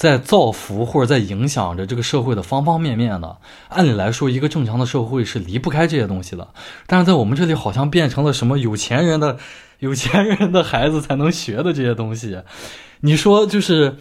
[0.00, 3.36] 在造福或者在影响着这个社会的方方面面的。
[3.68, 6.48] 按理来说，一个正常的社会是离不开这些东西的，
[6.86, 9.36] 但是在我们这里好像变成了什么有钱人的
[9.80, 12.40] 有钱人的孩子才能学的这些东西。
[13.00, 13.98] 你说就是。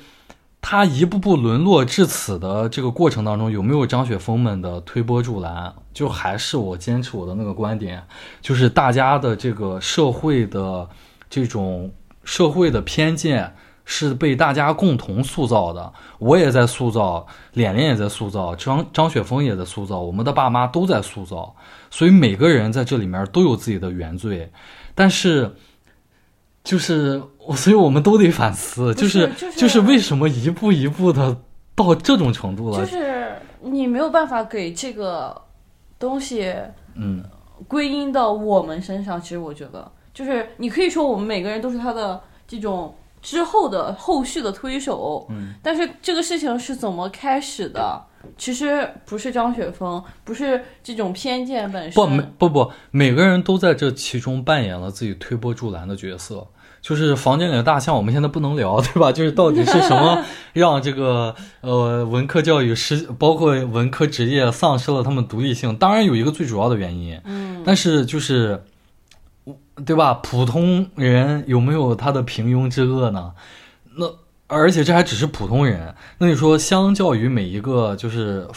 [0.62, 5.74] 他一步步沦落至此的这个过程当中，有没有张雪峰们的推波助澜？
[5.94, 8.04] 就还是我坚持我的那个观点，
[8.42, 10.90] 就是大家的这个社会的
[11.30, 11.90] 这种
[12.26, 13.56] 社会的偏见
[13.90, 15.92] 是被大家共同塑造的。
[16.20, 21.56] 我也在塑造，脸脸也在塑造，张张雪峰也在塑造，我们的爸妈都在塑造，
[21.90, 24.52] 所以每个人在这里面都有自己的原罪，
[24.94, 25.56] 但是。
[26.62, 31.36] 就是我，所以我们都得反思，不是是就是为什么一步一步的
[31.74, 32.78] 到这种程度了？
[32.78, 33.32] 就是
[33.62, 35.42] 你没有办法给这个
[35.98, 36.54] 东西
[36.96, 37.24] 嗯
[37.68, 39.20] 归因到我们身上。
[39.20, 48.02] 其实我觉得，就是你可以说我们每个人都是他的这种之后的后续的推手，嗯，但是这个事情是怎么开始的？
[48.38, 51.94] 其实不是张雪峰，不是这种偏见本身。
[51.94, 56.46] 不，每不不，每个人都在这其中扮演了自己推波助澜的角色。
[56.82, 59.12] 就是房间里的大象，我们现在不能聊，对吧？
[59.12, 65.76] 就是到底是什么 让这个呃文科教育失，包括文科职业丧失了他们独立性？
[65.76, 68.64] 当然有一个最主要的原因，嗯，但是就是，
[69.86, 70.14] 对吧？
[70.16, 73.34] 普通人有没有他的平庸之恶呢？
[73.98, 74.06] 那
[74.48, 75.94] 而且这还只是普通人。
[76.18, 78.48] 那你说，相较于每一个就是，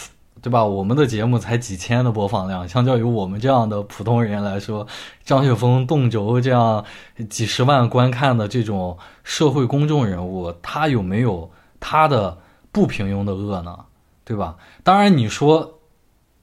[0.41, 0.64] 对吧？
[0.64, 4.87] 我们的节目才几千的播放量，相较于我们这样的普通人来说，
[5.25, 6.85] 张雪峰、动轴这样
[7.29, 12.39] 几十万观看的这种社会公众人物，他有没有他的
[12.70, 13.77] 不平庸的恶呢？
[14.25, 14.57] 对吧？
[14.83, 15.81] 当然，你说，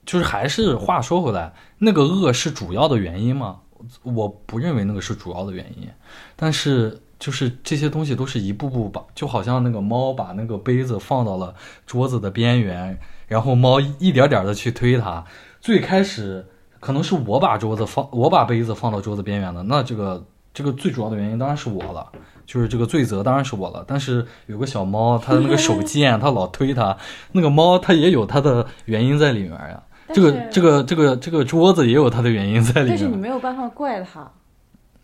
[0.06, 3.60] 就是还是话说回来，那个恶是主要的原因吗？
[4.02, 5.88] 我不认为那个是主要的原因，
[6.36, 11.54] 但是就是这些东西都是一步步把，就好像那个猫把那个杯子放到了
[11.86, 15.24] 桌子的边缘，然后猫一点点的去推它。
[15.60, 16.46] 最开始
[16.78, 20.24] 可能是我把桌子放，我把杯子放到桌子边缘的，那这个
[20.54, 22.10] 这个最主要的原因当然是我了，
[22.46, 23.84] 就是这个罪责当然是我了。
[23.86, 26.96] 但是有个小猫，它的那个手贱，它老推它，
[27.32, 29.82] 那个猫它也有它的原因在里面呀。
[30.12, 33.16] 这个这个这个这个桌子也有它的原因在里面但是你。
[33.16, 34.30] 没有办法怪他。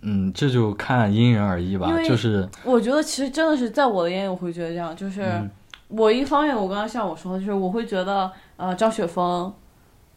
[0.02, 5.50] 嗯，这就看因人而异吧就是我觉得其实真的是在我的眼里，我会觉得这样，就是、嗯
[5.88, 9.52] 我一方面，我刚刚像我说的，就是我会觉得，呃，张雪峰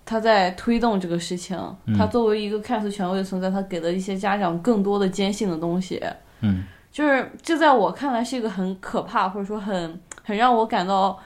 [0.03, 6.01] 他在推动这个事情，嗯他作为一个看似权威的存在，他给了一些家长更多的坚信的东西，
[6.41, 11.19] 嗯就是这在我看来是一个很可怕，或者说很很让我感到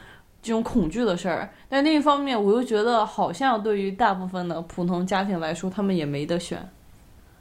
[0.44, 1.52] 这种恐惧的事儿。
[1.68, 6.70] 但另一方面，我又觉得好像对于大部分的普通家庭来说，他们也没得选。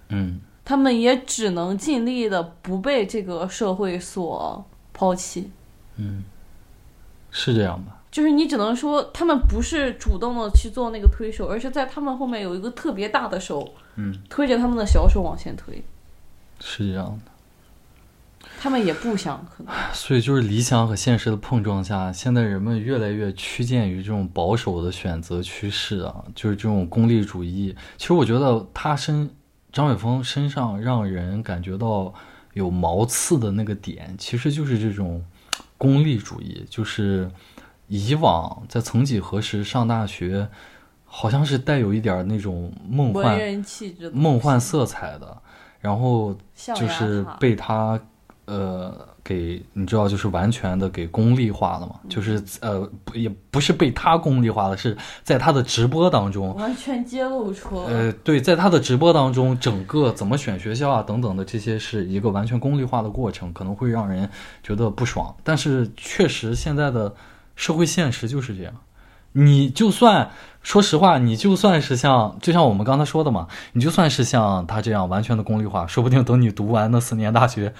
[0.08, 5.50] 嗯他们也只能尽力的不被这个社会所抛弃。
[5.96, 6.22] 嗯，
[7.32, 7.98] 是这样吧？
[8.12, 15.82] 就是你只能说，他们不是主动的去做那个推手，而是在他们后面有一个特别大的手嗯，推着他们的小手往前推。
[16.60, 17.31] 是这样的。
[18.62, 19.74] 他们也不想，可能。
[19.92, 27.74] 所以就是理想和现实的碰撞下，现在人们越来越趋近于这种保守的选择趋势啊，就是这种功利主义。
[27.96, 29.28] 其实我觉得他身
[29.72, 32.14] 张伟峰身上让人感觉到
[32.52, 35.24] 有毛刺的那个点，其实就是这种
[35.76, 37.28] 功利主义，就是
[37.88, 40.48] 以往在曾几何时上大学，
[41.04, 43.36] 好像是带有一点那种梦幻
[44.12, 45.42] 梦幻色彩的，
[45.80, 48.00] 然后就是被他
[48.44, 56.54] 呃给你知道，就是完全的给功利化了嘛，嗯就是呃不也不是被他功利化了，是在他的直播当中。
[56.56, 57.86] 完全揭露出了。
[57.86, 64.28] 呃，对，在他的直播当中，整个怎么选学校啊等等的这些是一个完全功利化的过程，可能会让人
[64.62, 65.34] 觉得不爽。
[65.44, 67.14] 但是确实现在的
[67.54, 68.74] 社会现实就是这样，
[69.32, 70.30] 你就算
[70.62, 77.72] 说实话，你就算是像就像我们刚才说的嘛，你就算是像他这样完全的功利化，说不定等你读完那四年大学，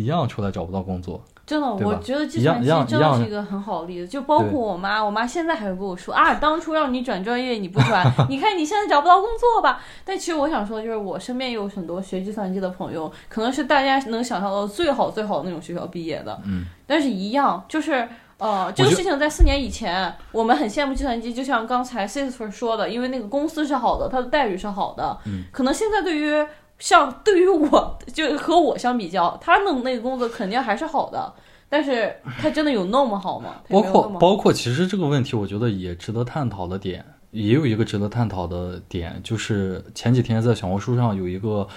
[0.00, 1.22] 一样出来找不到工作。
[1.46, 9.82] 真的，我觉得计算机真的是一个很好的例子，就包括我妈，我妈现在还会跟我说啊，当初让你转专业你不转， 你看你现在找不到工作吧。
[10.04, 18.08] 但其实我想说的就是，我身边有很多学计算机的朋友，可能是大家能想象到最好最好的那种学校毕业的，嗯，但是一样就是。
[18.40, 25.18] 呃，这个事情在四年以前，我们很羡慕计算机，就像刚才 Sister 说的，因为那个公司是好的，它的待遇是好的。
[25.26, 26.42] 嗯，可能现在对于
[26.80, 31.32] 像对于我，就和我相比较，他弄那个工作肯定还是好的，
[31.68, 33.56] 但是他真的有那么好吗？
[33.68, 41.68] 包括包括，其实这个问题，我觉得也值得探讨的点，也有一个值得探讨的点，就是前几天在小红书上有一个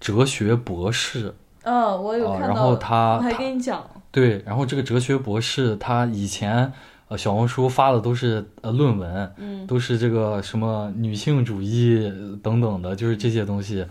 [0.00, 1.32] 哲学博士
[1.62, 6.72] 嗯，我有啊，看到，然后他我还他跟你讲，对，然后这个哲学博士他以前
[7.06, 13.86] 呃小红书发的都是呃论文，嗯，都是这个什么女性主义呃等等的，就是这些东西。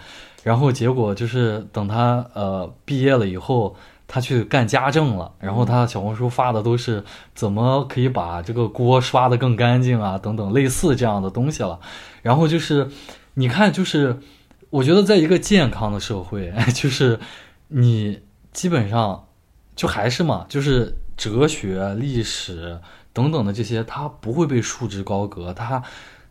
[0.48, 3.76] 然后结果就是等他呃毕业了以后，
[4.08, 5.34] 他去干家政了。
[5.40, 7.04] 然后他小红书发的都是
[7.36, 11.82] 怎么可以把这个锅刷得更干净啊，等等类似这样的东西了。
[12.22, 12.90] 然后就是
[13.34, 14.22] 你看，就是
[14.70, 17.20] 我觉得在一个健康的社会， 就是
[17.68, 18.22] 你
[18.54, 19.26] 基本上
[19.76, 22.80] 就还是嘛，就是哲学、历史
[23.12, 25.84] 等等的这些，它不会被束之高阁，它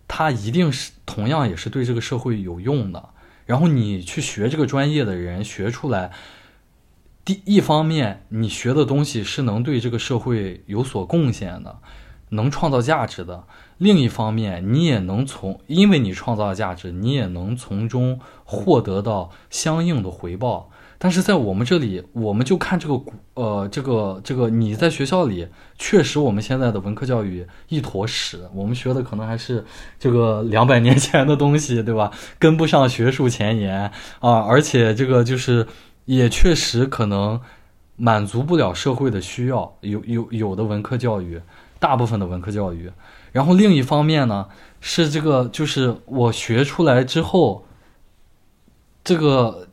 [0.08, 3.10] 它一定是同样也是对这个社会有用的。
[3.46, 6.10] 然后你去学这个专业的人学出来，
[7.24, 11.78] 第一方面你学的东西是能对这个社会有所贡献的，
[12.30, 13.46] 能创造价值的；
[13.78, 20.70] 另一方面，你也能从因为你创造价值，你也能从中获得到相应的回报。
[21.06, 25.46] 但是在我们这里，我们就看这个古呃，这个这个，你在学校里
[25.78, 29.64] 确实，我们现在的文科教育一坨屎，我们学的可能还是
[30.00, 32.10] 这个两百年前的东西，对吧？
[32.40, 33.82] 跟不上学术前沿
[34.18, 35.64] 啊，而且这个就是
[36.06, 37.40] 也确实可能
[37.94, 39.76] 满足不了社会的需要。
[39.82, 41.40] 有有有的文科教育，
[41.78, 42.90] 大部分的文科教育。
[43.30, 44.48] 然后另一方面呢，
[44.80, 47.64] 是这个就是我学出来之后，
[49.04, 49.65] 这个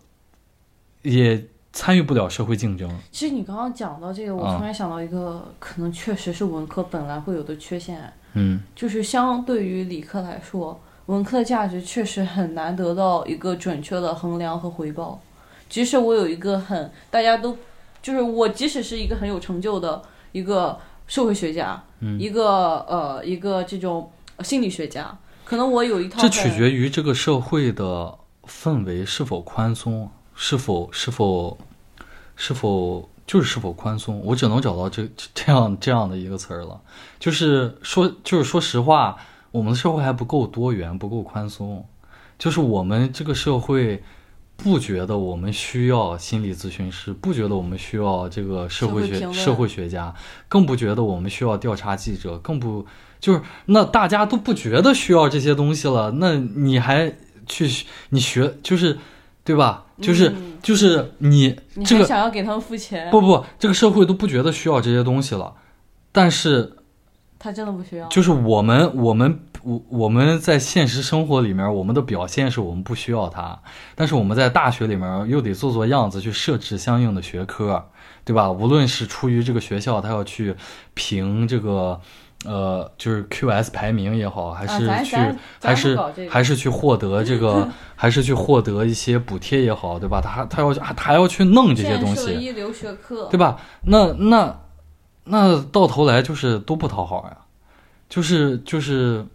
[1.03, 1.41] 也
[1.71, 2.89] 参与不了社会竞争。
[3.11, 4.57] 其实你刚刚讲到这个，我啊。
[4.57, 8.61] 突然想到一个，可能确实是文科本来会有的缺陷，嗯。
[8.75, 15.21] 就是相对于理科来说，文科的价值确实很难得到一个准确的衡量和回报。
[15.69, 17.57] 即使我有一个很大家都，
[18.01, 20.01] 就是我即使是一个很有成就的
[20.31, 20.77] 一个
[21.07, 22.19] 社会学家，嗯。
[22.19, 24.11] 一个呃一个这种
[24.43, 28.13] 心理学家，可能我有一套这取决于这个社会的
[28.45, 31.57] 氛围是否宽松，是否是否
[32.35, 34.19] 是否就是是否宽松。
[34.25, 36.81] 我只能找到这这样这样的一个词儿了，
[37.19, 39.17] 就是说就是说实话，
[39.51, 41.85] 我们的社会还不够多元，不够宽松，
[42.37, 44.03] 就是我们这个社会。
[44.55, 50.13] 不觉得我们需要心理咨询师，不觉得我们需要这个社会学社会学家，
[50.47, 52.85] 更不觉得我们需要调查记者，更不
[53.19, 57.11] 就是那大家都不觉得需要这些东西了，那你还
[57.47, 57.67] 去
[58.09, 58.99] 你学就是
[59.43, 59.85] 对吧？
[60.03, 65.53] 就是、嗯就是你这个想要给他们付钱，不不，这个社会都不觉得需要这些东西了，
[66.11, 66.77] 但是
[67.37, 68.07] 他真的不需要。
[68.07, 73.59] 就是我们我们我我们在现实生活里面，我们的表现是我们不需要它，
[73.95, 77.89] 但是我们在大学里面又得做做样子去设置相应的学科，
[78.23, 78.49] 对吧？
[78.49, 80.55] 无论是出于这个学校，他要去
[80.93, 81.99] 评这个。
[82.45, 85.15] 呃，就是 QS 排名也好，还啊是去，
[85.61, 90.19] 还是这个还是去获得这个， 还是去获得一些补贴也好，对吧？
[90.21, 92.53] 他他要他还要去弄这些东西，
[93.31, 93.59] 对吧？
[93.85, 94.59] 那那
[95.25, 97.37] 那到头来就是都不讨好呀，
[98.09, 99.25] 就是就是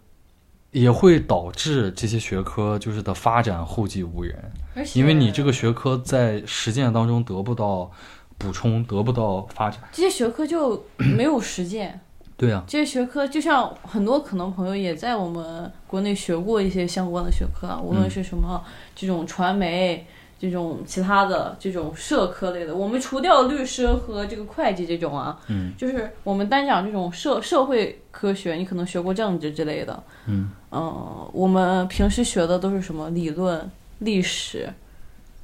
[0.71, 4.51] 也会导致这些学科就是的发展后继无人，
[4.93, 7.89] 因为你这个学科在实践当中得不到
[8.37, 9.79] 补充，得不到发展。
[9.91, 12.01] 这些学科就没有实践。
[12.39, 18.63] 对呀、这些学科就像很多可能朋友也在我们国内学过一些相关的学科啊，无论是什么
[18.95, 20.07] 这种传媒。
[20.41, 30.49] 这种其他的这种社科类的，我们除掉律师和这个会计这种啊，嗯，就是我们单讲这种社社会科学，你可能学过政治之类的，嗯。
[30.69, 34.71] 呃我们平时学的都是什么理论、历史，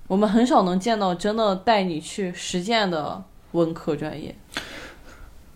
[0.08, 3.22] 我们很少能见到真的带你去实践的
[3.52, 4.34] 文科专业。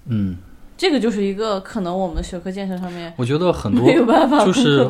[0.07, 0.35] 嗯，
[0.80, 4.88] 这个就是一个可能我们的学科建设上面我觉得很多没有办法攻就是。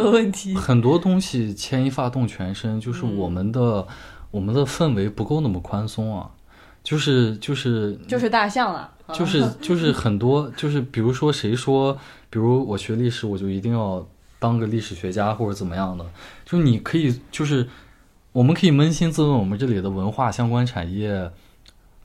[0.56, 3.88] 很多东西牵一发动全身，就是嗯我们的、
[4.30, 6.30] 我们的氛围不够那么宽松啊，
[6.84, 11.98] 就是就是就是大象了，啊就是 就是很多就是比如说谁说，
[12.30, 16.06] 比如我学历史，我就一定要当个历史学家或者怎么样的，
[16.46, 17.68] 就你可以就是
[18.32, 21.32] 我们可以扪心自问，我们这里的文化相关产业，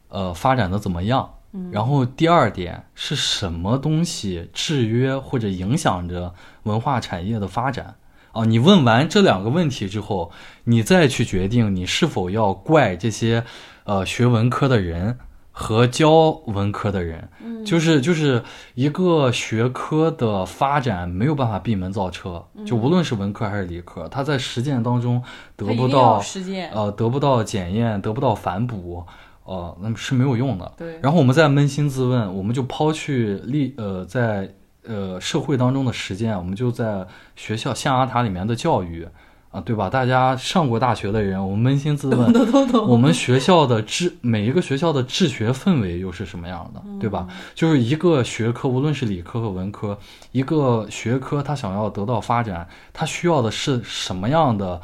[0.09, 1.35] 呃，发展的怎么样？
[1.71, 6.35] 然后第二点是什么东西制约或者影响着
[6.65, 7.95] 文化产业的发展？
[8.33, 10.33] 啊，你问完这两个问题之后，
[10.65, 13.45] 你再去决定你是否要怪这些
[13.85, 15.17] 呃学文科的人
[15.53, 17.29] 和教文科的人，
[17.65, 18.43] 就是就是
[18.75, 25.23] 一个学科的发展没有办法闭门造车，就无论是文科还是理科，它在实践当中
[25.55, 29.07] 得不到实践，呃得不到检验，得不到反哺，
[29.45, 30.73] 呃，那么是没有用的。
[30.77, 34.55] 对，然后我们再扪心自问，我们就抛去历呃在
[34.87, 39.07] 呃社会当中的实践，我们就在学校象牙塔里面的教育
[39.51, 39.89] 啊，对吧？
[39.89, 42.89] 大家上过大学的人，我们扪心自问，懂懂懂。
[42.89, 47.29] 我们学校的治每一个学校的治学氛围又是什么样的，对吧？
[47.55, 49.97] 就是一个学科，无论是理科和文科，
[50.33, 54.81] 一个学科它想要得到发展，它需要的是什么样的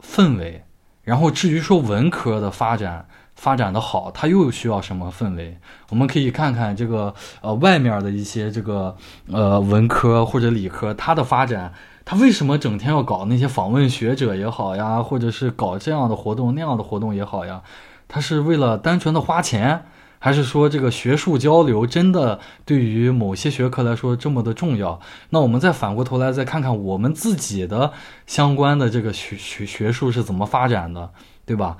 [0.00, 0.62] 氛围？
[1.02, 3.08] 然后至于说文科的发展
[3.38, 5.56] 发展的好，它又需要什么氛围？
[5.90, 8.96] 我们可以看看这个呃外面的一些这个
[9.30, 11.72] 呃文科或者理科，它的发展。
[12.04, 17.62] 他为什么整天要搞那些访问学者也好呀，或者是搞这样的活动那样的活动也好呀？
[18.08, 19.84] 他是为了单纯的花钱，
[20.18, 24.98] 还是说这个学术交流真的对于某些学科来说这么的重要？
[25.30, 27.92] 那我们再反过头来再看看我们自己的
[28.26, 31.10] 相关的这个学学学术是怎么发展的，
[31.46, 31.76] 对吧？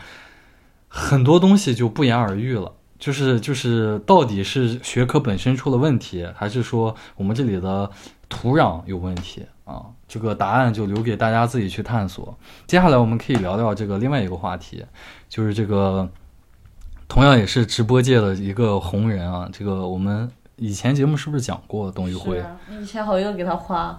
[0.88, 2.72] 很多东西就不言而喻了。
[2.98, 7.88] 就是就是，到底是学科本身出了问题，还是说我们这里的
[8.28, 9.82] 土壤有问题啊？
[10.08, 12.36] 这个答案就留给大家自己去探索。
[12.66, 14.84] 接下来我们可以聊聊这个另外一个话题，
[15.28, 16.08] 就是这个
[17.06, 19.48] 同样也是直播界的一个红人啊。
[19.52, 22.38] 这个我们以前节目是不是讲过董宇辉？
[22.38, 23.96] 是你以前好像给他花，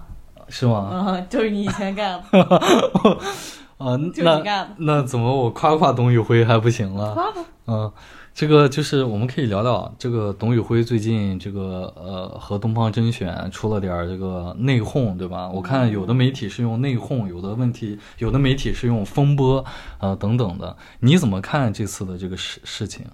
[0.50, 0.90] 是吗？
[0.92, 2.22] 嗯，就是你以前干的。
[3.80, 4.68] 啊，那。
[4.76, 7.14] 那怎么我夸夸董宇辉还不行了？
[7.14, 7.90] 夸夸嗯，
[8.34, 15.48] 这个就是我们可以聊聊这个董宇辉最近这个呃和东方甄选出了点儿这个内讧，对吧？
[15.48, 19.64] 我看有的媒体是用内讧，有的问题有的媒体是用风波，
[19.98, 20.76] 呃等等的。
[21.00, 23.04] 你怎么看这次的这个事事情？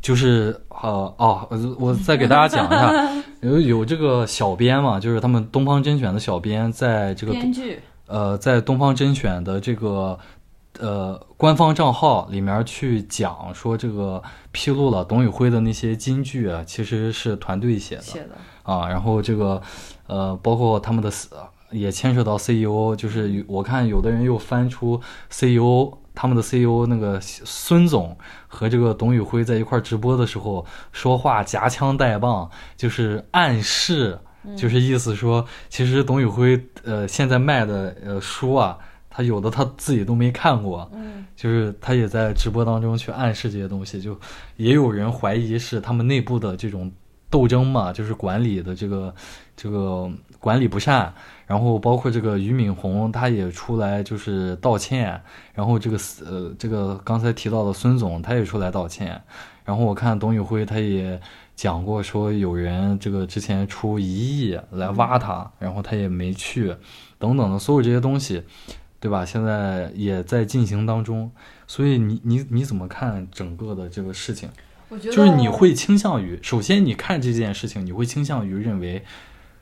[0.00, 10.18] 就是呃哦，我我再给大家讲一下， 有有这个小编嘛，就是他们东方甄选的小编在这个编剧，呃，在东方甄选的这个
[10.78, 18.88] 呃官方账号里面去讲说，这个披露了董宇辉的那些金句啊，其实是团队写的写的，啊。
[18.88, 19.62] 然后这个
[20.06, 21.10] 呃，包括他们的
[21.70, 25.00] 也牵涉到 CEO，就是我看有的人又翻出
[25.30, 34.18] CEO 他们的 CEO 那个孙总和这个董宇辉在一块直播的时候说话夹枪带棒，就是暗示。
[34.56, 38.78] 就是意思说，其实董宇辉呃现在卖的呃书啊，
[39.08, 44.18] 他有的他自己都没看过，嗯，就是他也在直播当中去暗示这些东西，就
[44.56, 46.90] 也有人怀疑是他们内部的这种
[47.30, 49.14] 斗争嘛，就是管理的这个
[49.56, 51.12] 这个管理不善，
[51.46, 55.20] 然后包括这个俞敏洪他也出来就是道歉，
[55.52, 59.20] 然后这个呃这个刚才提到的孙总他也出来道歉，
[59.64, 61.20] 然后我看董宇辉他也
[61.56, 64.06] 讲过说有人这个之前出一
[64.40, 66.74] 亿来挖他，然后他也没去，
[67.18, 68.42] 等等的所有这些东西，
[68.98, 69.24] 对吧？
[69.24, 71.30] 现在也在进行当中，
[71.66, 74.48] 所以你你你怎么看整个的这个事情？
[74.88, 79.04] 我觉得就是你会倾向于，首先你看这件事情，你会倾向于认为，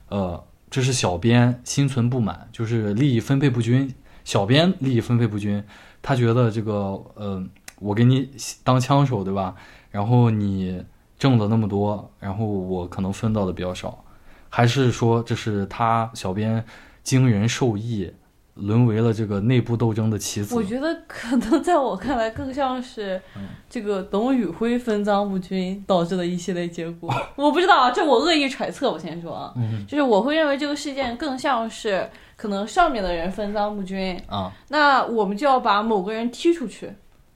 [0.08, 5.62] 呃，这是小编心存不满，就是利益分配不均，小编利益分配不均，
[6.02, 6.72] 他觉得这个，
[7.14, 7.44] 呃，
[7.78, 8.30] 我给你
[8.64, 9.54] 当枪手，对吧？
[9.90, 10.82] 然后你
[11.22, 14.02] 挣了那么多，然后我可能分到的比较少，
[14.48, 16.64] 还是说这是他小编
[17.04, 18.12] 经人授意，
[18.54, 20.52] 沦为了这个内部斗争的棋子？
[20.56, 27.08] 我觉得可能在我看来，更像是嗯这个董宇辉分赃不均导致的一系列结果。
[27.36, 28.90] 我不知道啊，这我恶意揣测。
[28.90, 36.92] 我先说啊，嗯就是我会认为这个事件更像是可能上面的人分赃不均，啊那我们就要把某个人踢出去，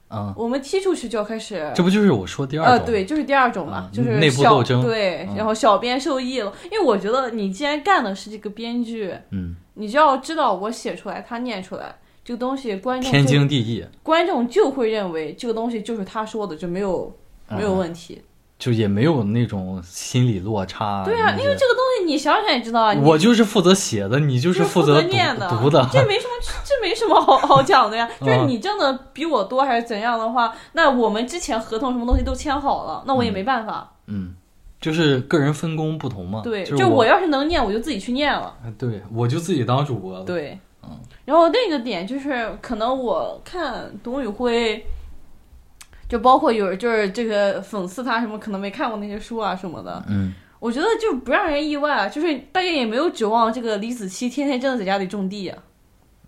[0.07, 1.71] 啊，我们踢出去就要开始。
[1.75, 13.85] 这不就是我说第二种呃，对，就是第二种嘛，嗯就是内部小斗争对，嗯然后小编受益了，因为我觉得你既然干的是这个编剧，嗯，你就要知道我写出来，他念出来这个东西，观众天就经地义。
[14.01, 17.13] 观众就会认为这个东西就是他说的，就没有
[17.49, 18.21] 没有嗯问题。
[18.59, 21.03] 就也没有那种心理落差。
[21.05, 25.87] 对啊，因为这个东西你想想也知道啊，我就是负责写的，你就就是负责念的，读的。
[25.91, 26.33] 这没什么，
[26.65, 28.09] 这没什么好好讲的呀。
[28.19, 33.93] 就是嗯你挣的比我多还是怎样的话，那我们之前合同什么东西都签好了，那我也没办法。
[34.07, 34.33] 嗯，
[34.81, 36.41] 就是个人分工不同嘛。
[36.43, 38.53] 对，就我要是能念，我就自己去念了。
[38.77, 40.23] 对我就自己当主播了。
[40.23, 40.89] 对，嗯
[41.25, 44.83] 然后另一个点就是，可能我看董宇辉，
[46.07, 50.03] 就包括有就是这个讽刺他什么，可能没看过那些书啊什么的。
[50.07, 55.57] 嗯，我觉得就不让人意外啊，就是大家也没有指望这个李子柒天天真的在家里种地啊。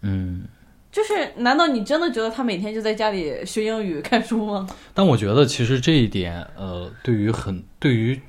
[0.01, 0.43] 嗯，
[0.91, 4.67] 就是，难道你真的觉得他每天就在家里学英语、看书吗？
[4.93, 8.19] 但我觉得其实这一点，呃，对于很对于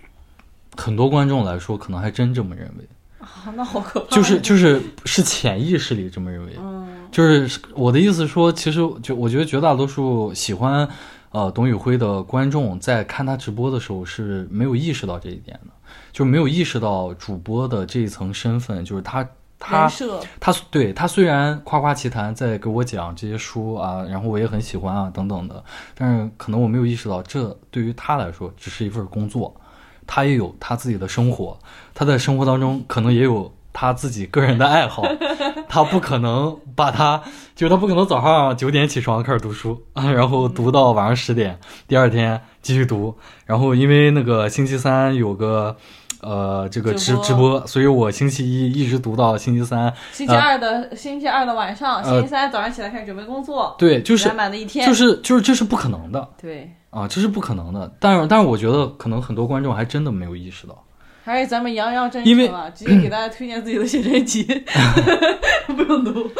[0.76, 2.86] 很多观众来说，可能还真这么认为，
[3.18, 4.14] 啊，那好可怕。
[4.14, 6.52] 就是就是是潜意识里这么认为。
[6.58, 10.88] 嗯，就是我的意思说，其实就我觉得绝大多数喜欢
[11.30, 15.70] 呃董宇辉的观众在看他直播的时候是没有意识到这一点的，
[16.12, 19.28] 就是没有意识到主播的这一层身份，就是他
[19.58, 19.88] 他，
[20.40, 25.62] 他对他虽然夸夸其谈在给我讲这些书啊，然后我也很喜欢啊等等的，
[25.94, 29.54] 但是可能我没有意识到，这对于他来说只是一份工作，
[30.06, 31.58] 他也有他自己的生活，
[31.94, 35.02] 他在生活当中可能也有他自己个人的爱好，
[35.66, 37.22] 他不可能把他
[37.56, 41.58] 就是他不可能早上九点起床开始读书啊， 然后读到晚上十点，
[41.88, 43.16] 第二天继续读，
[43.46, 45.74] 然后因为那个星期三有个。
[46.22, 54.86] 呃，这个直直播所以我星期一一直读到星期三，星期二的、星期二的晚上，呃星期三早上起来开始准备工作，对，就是满满的一天。
[54.86, 57.90] 就是就是这是不可能的对，啊，这是不可能的。
[57.98, 60.84] 但是但是我觉得可能很多观众还真的没有意识到，
[61.22, 64.42] 还是咱们洋洋真诚啊，直接给大家推荐自己的写真集，
[65.76, 66.30] 不用读。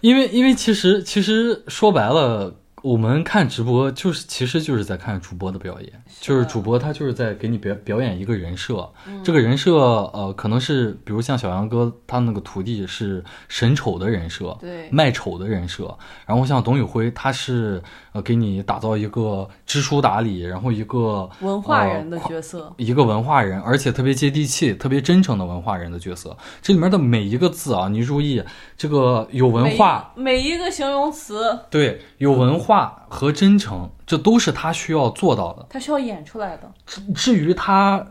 [0.00, 2.54] 因为因为其实其实说白了，
[2.84, 8.86] 我们看直播就是其实就是在看主播的表演，就是主播他就是在给你表表演一个人设，
[9.24, 9.78] 这个人设
[10.12, 14.90] 呃可能是比如像小杨哥他那个徒弟是神丑的人设，对。
[14.90, 17.82] 卖丑的人设，然后像董宇辉他是
[18.12, 26.36] 呃给你打造一个知书达理，然后一个文化呃人的角色，一个文化人，而且特别接地气、特别真诚的文化人的角色。
[26.60, 28.42] 这里面的每一个字啊，你注意，
[28.76, 32.73] 这个有文化，每每一个形容词，对，有文化
[33.08, 35.66] 和真诚，这都是他需要做到的。
[35.70, 36.72] 他需要演出来的。
[37.14, 38.06] 至于他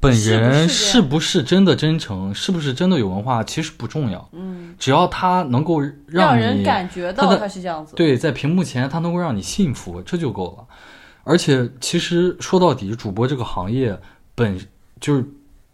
[0.00, 4.28] 本人是是不不是真的真诚，是不是真的有文化，其实不重要。
[4.32, 7.94] 嗯，只要他能够你让人感觉到他是这样子。
[7.96, 10.64] 对，在屏幕前他能够让你信服，这就够了。
[11.24, 13.98] 而且，其实说到底，主播这个行业
[14.34, 14.58] 本
[15.00, 15.22] 就是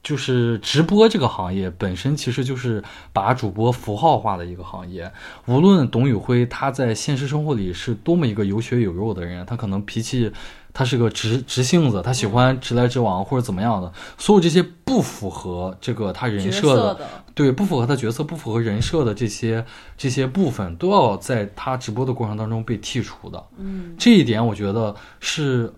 [0.05, 2.81] 就是直播这个行业本身，其实就是
[3.13, 5.11] 把主播符号化的一个行业。
[5.47, 10.31] 无论董宇辉他在现实生活里是多么一个有血有肉的人，他可能脾气。
[10.77, 19.65] 他是个直直性子，他喜欢直来直往或者怎么样的，所有这些不符合这个他人设的，的，对，不符合他角色、不符合人设的这些
[19.97, 23.41] 这些部分，都要在他直播的过程当中被剔除的。
[23.57, 25.73] 嗯，这一点，我觉得是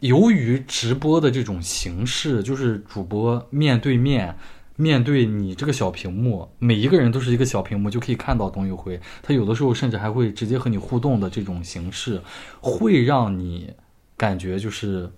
[0.00, 4.36] 由于直播的这种形式，就是主播面对面。
[4.78, 9.00] 面对你这个小屏幕，每一个人都是一个小屏幕，就可以看到董宇辉。
[9.22, 12.20] 他有的时候甚至还会直接和你互动的这种形式，
[12.60, 13.72] 会让你
[14.18, 15.10] 感觉就是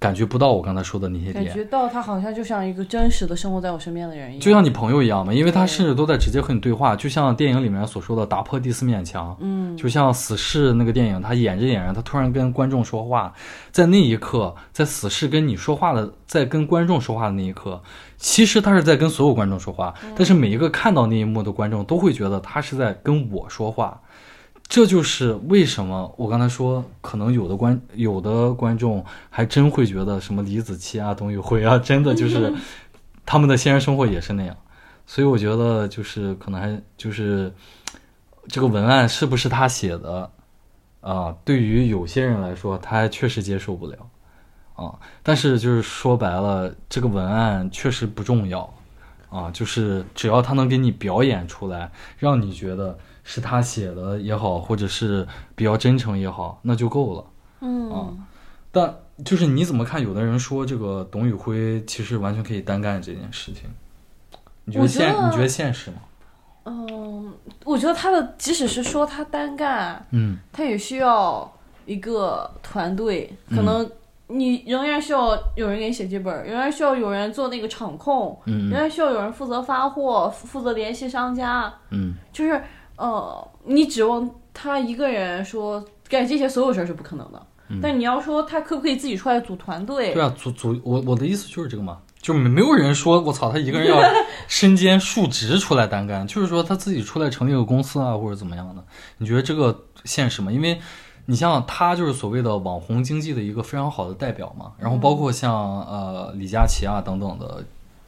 [0.00, 1.44] 感觉不到我刚才说的那些点。
[1.44, 4.40] 感觉到他好像就像一个真实的生活在我身边的人一样。
[4.40, 9.36] 就像你朋友一样嘛，因为他甚至都在直接和你对话，就像电影里面所说的打破第四面墙。
[9.40, 13.32] 嗯，就像《死侍》那个电影，他演着演着，他突然跟观众说话，
[13.72, 17.82] 在那一刻，在死侍跟你说话的，在跟观众说话的那一刻，
[18.16, 24.00] 其实他是在跟所有观众说话，但是每一个看到那一幕的观众都会觉得他是在跟我说话。
[24.68, 32.52] 这就是为什么我刚才说，可能有的观有的观众还真会觉得什么李子柒啊、董宇辉啊，真的就是
[33.24, 34.56] 他们的现实生活也是那样。
[35.06, 37.50] 所以我觉得就是可能还就是
[38.46, 40.30] 这个文案是不是他写的
[41.00, 43.96] 啊、对于有些人来说，他还确实接受不了
[44.74, 44.92] 啊。
[45.22, 48.70] 但是就是说白了，这个文案确实不重要
[49.30, 52.98] 啊，就是只要他能给你表演出来，让你觉得
[53.30, 57.24] 是他写的也好，或者是比较真诚也好，那就够了。
[57.60, 58.18] 嗯，
[58.72, 60.00] 但就是你怎么看？
[60.00, 63.64] 有的人说这个董宇辉其实完全可以单干这件事情，
[64.64, 65.96] 你觉得现你觉得现实吗？
[66.64, 67.34] 嗯，
[67.66, 71.52] 我觉得他的即使是说他单干，嗯他也需要
[71.84, 73.90] 一个团队，嗯可能
[74.28, 82.62] 你仍然需要有人给你写剧本，仍然需要有人做那个场控，嗯仍然需要有人负责发货，负负责联系商家，嗯就是
[82.98, 87.42] 呃，你指望他一个人说干这些所有事儿是不可能的。
[87.82, 90.12] 但你要说他可不可以自己出来组团队？
[90.12, 94.00] 嗯对啊，组组我我的意思就是这个嘛，就没没有人说我操他一个人要
[94.48, 98.82] 身兼数职出来单干，就是说他自己出来成立个公司啊或者怎么样的，
[99.18, 100.50] 你觉得这个现实吗？
[100.50, 100.80] 因为
[101.26, 107.62] 你像他就是所谓的网红经济的一个非常好的代表嘛，然后包括像呃李佳琦啊等等的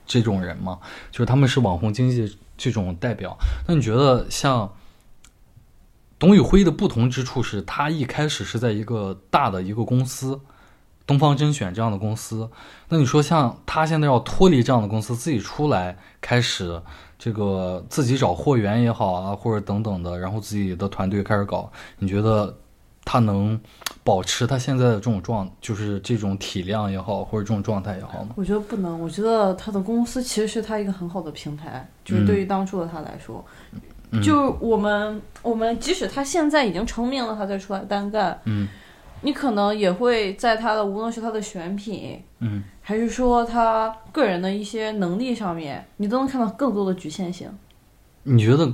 [0.06, 0.78] 这种人嘛，
[1.12, 3.36] 就是他们是网红经济这种代表。
[3.68, 4.72] 那你觉得像
[6.20, 10.38] 董宇辉的不同之处是他一开始是在一个大的一个公司，
[11.06, 12.46] 东方甄选这样的公司。
[12.90, 16.78] 那你说像他现在要脱离这样的公司，自己出来开始
[17.18, 22.54] 这个自己找货源也好啊，或者等等的，然后自己的团队开始搞，你觉得
[23.02, 23.58] 他能
[24.04, 28.34] 保持他现在的这种状，就是这种体量也好，或者这种状态也好吗？
[28.36, 33.42] 我觉得不能，我觉得他的公司其实是他一个很好的平台，就是对于当初的他来说，
[33.72, 33.80] 嗯
[34.22, 38.66] 就我们我们即使他现在已经成名了，他再出来单干，嗯
[39.22, 47.48] 你可能也会在他的无论是他的选品，嗯还是说他个人的一些能力上面，你都能看到更多的局限性。
[48.22, 48.72] 你觉得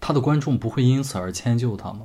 [0.00, 2.00] 他的观众不会因此而迁就他吗？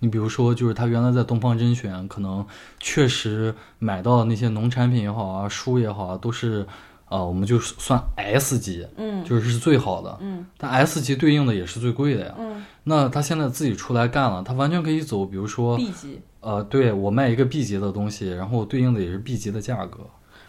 [0.00, 2.46] 你比如说，就是他原来在东方甄选，可能
[2.78, 6.64] 确实买到的那些农产品也好啊，书也好啊，都是，
[7.08, 10.16] 呃，我们就算 S 级，嗯就是是最好的。
[10.20, 12.34] 嗯但 S 级对应的也是最贵的呀。
[12.38, 19.98] 嗯那他现在自己出来干了，他完全可以走，比如说，，B 级呃，对我卖一个 B 级的东西，然后对应的也是 B 级的价格。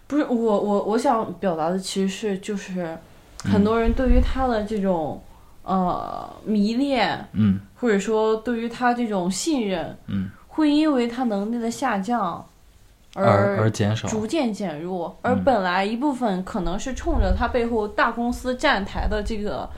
[0.07, 2.97] 不是我我我想表达的其实是就是
[3.43, 5.21] 很多人对于他的这种、
[5.63, 12.43] 呃迷恋，嗯或者说对于他这种信任，嗯，会因为他能力的下降
[13.15, 14.07] 而而减少。
[14.07, 19.69] 逐渐减弱，而嗯本来一部分可能是冲着他背后大公司站台的这个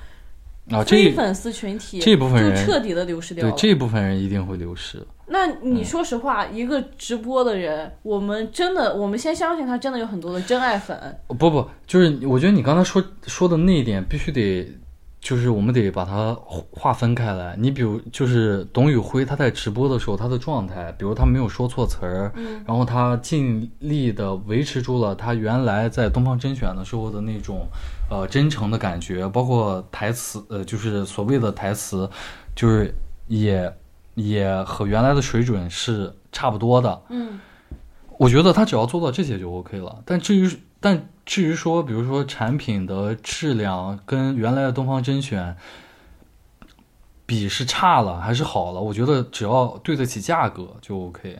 [0.69, 3.51] 啊，这非粉丝群体，这部分人就彻底的流失掉了。
[3.51, 5.05] 对这部分人一定会流失。
[5.27, 11.17] 那你说实话，一个直播的人，我们真的，我们先相信他真的有很多的真爱粉。
[11.27, 14.69] 不不，就是我觉得你刚才说说的那一点必须得，
[15.21, 16.35] 就是我们得把它
[16.71, 17.55] 划分开来。
[17.57, 27.67] 你比如就是董宇辉他在直播的时候他的状态，比如他没有说错词儿，嗯然后他尽力的维持住了他原来在东方甄选的时候的那种
[28.09, 32.09] 呃真诚的感觉，包括台词呃就是所谓的台词，
[32.55, 32.93] 就是
[33.27, 33.71] 也
[34.15, 37.01] 也和原来的水准是差不多的。
[37.09, 37.39] 嗯
[38.17, 40.01] 我觉得他只要做到这些就 OK 了。
[40.05, 40.47] 但至于
[40.79, 45.55] 但至于说，比如说产品的质量跟原来的东方甄选
[47.25, 51.39] 比是差了还是好了，我觉得只要对得起价格就 OK。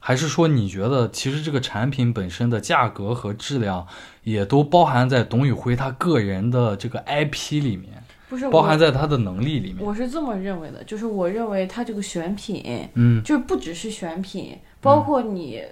[0.00, 3.86] 还是说你觉得其实这个产品本身的价格和质量
[4.22, 9.84] 也都包含在董宇辉他个人的这个 IP 里面，不是包含，在他的能力里面？
[9.84, 15.62] 我是这么认为的，就是我认为他这个选品，嗯就是不只是选品，包括你。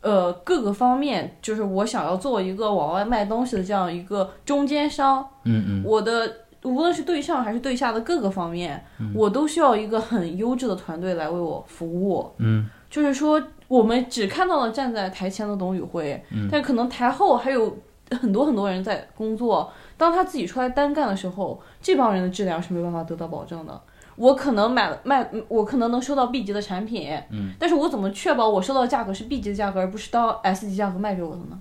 [0.00, 6.32] 呃，各个方面，就是我想要做一个往外卖东西的这样一个中间商，嗯嗯我的
[6.62, 12.30] 无论是对上还是对下的各个方面，嗯我都需要一个很优质的团队来为我服务。
[12.38, 17.76] 嗯就是说，我们只看到了站在台前的董宇辉，嗯但可能台后还有
[18.20, 19.70] 很多很多人在工作。
[19.96, 23.80] 当他自己出来单干的时候，这帮人的质量是没办法得到保证的。
[24.18, 31.58] 我可能买了卖，我可能能收到 B 级的产品，嗯，但是我怎么确保我收到的价格是 B 级的价格，而不是到 S 级价格卖给我的呢？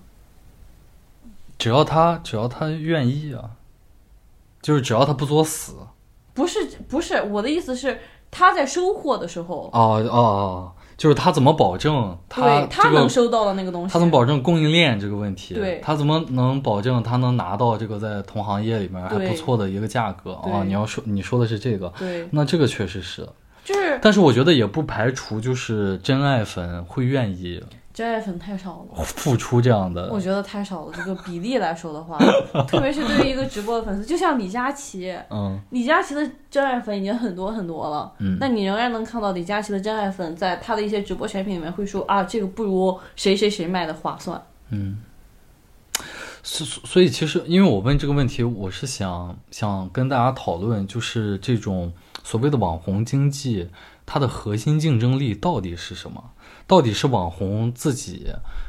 [1.60, 3.52] 只要他只要他愿意啊，
[4.62, 5.76] 就是只要他不作死。
[6.34, 8.00] 不是，不是，我的意思是，
[8.30, 15.54] 他在收货的时候，哦哦哦，就是他怎么保证他他这个能收到的那个东西，他怎么保证供应链这个问题？
[15.54, 15.80] 对。
[15.84, 20.64] 他怎么能保证他能拿到这个在同行业里面还不错的一个价格啊？
[20.66, 23.30] 你要说你说的是这个，对，那这个确实是，
[23.64, 29.04] 就是但是我觉得也不排除就是真爱粉会愿意真爱粉太少了。
[29.04, 30.94] 付出这样的我，觉得太少了。
[30.96, 32.18] 这个比例来说的话，
[32.68, 44.42] 特别是对于一个直播的粉丝，就像李佳琦，嗯李佳琦的真爱粉已经很多很多了，嗯那你仍然能看到李佳琦的真爱粉在他的一些直播选品里面会说啊，这个不如谁谁谁卖的划算。
[44.70, 45.00] 嗯。
[46.44, 51.92] 所所以其实，因为我问这个问题，我是想想跟大家讨论，就是这种
[52.24, 53.68] 所谓的网红经济，
[54.06, 56.24] 它的核心竞争力到底是什么？
[56.68, 58.28] 到底是网红自己，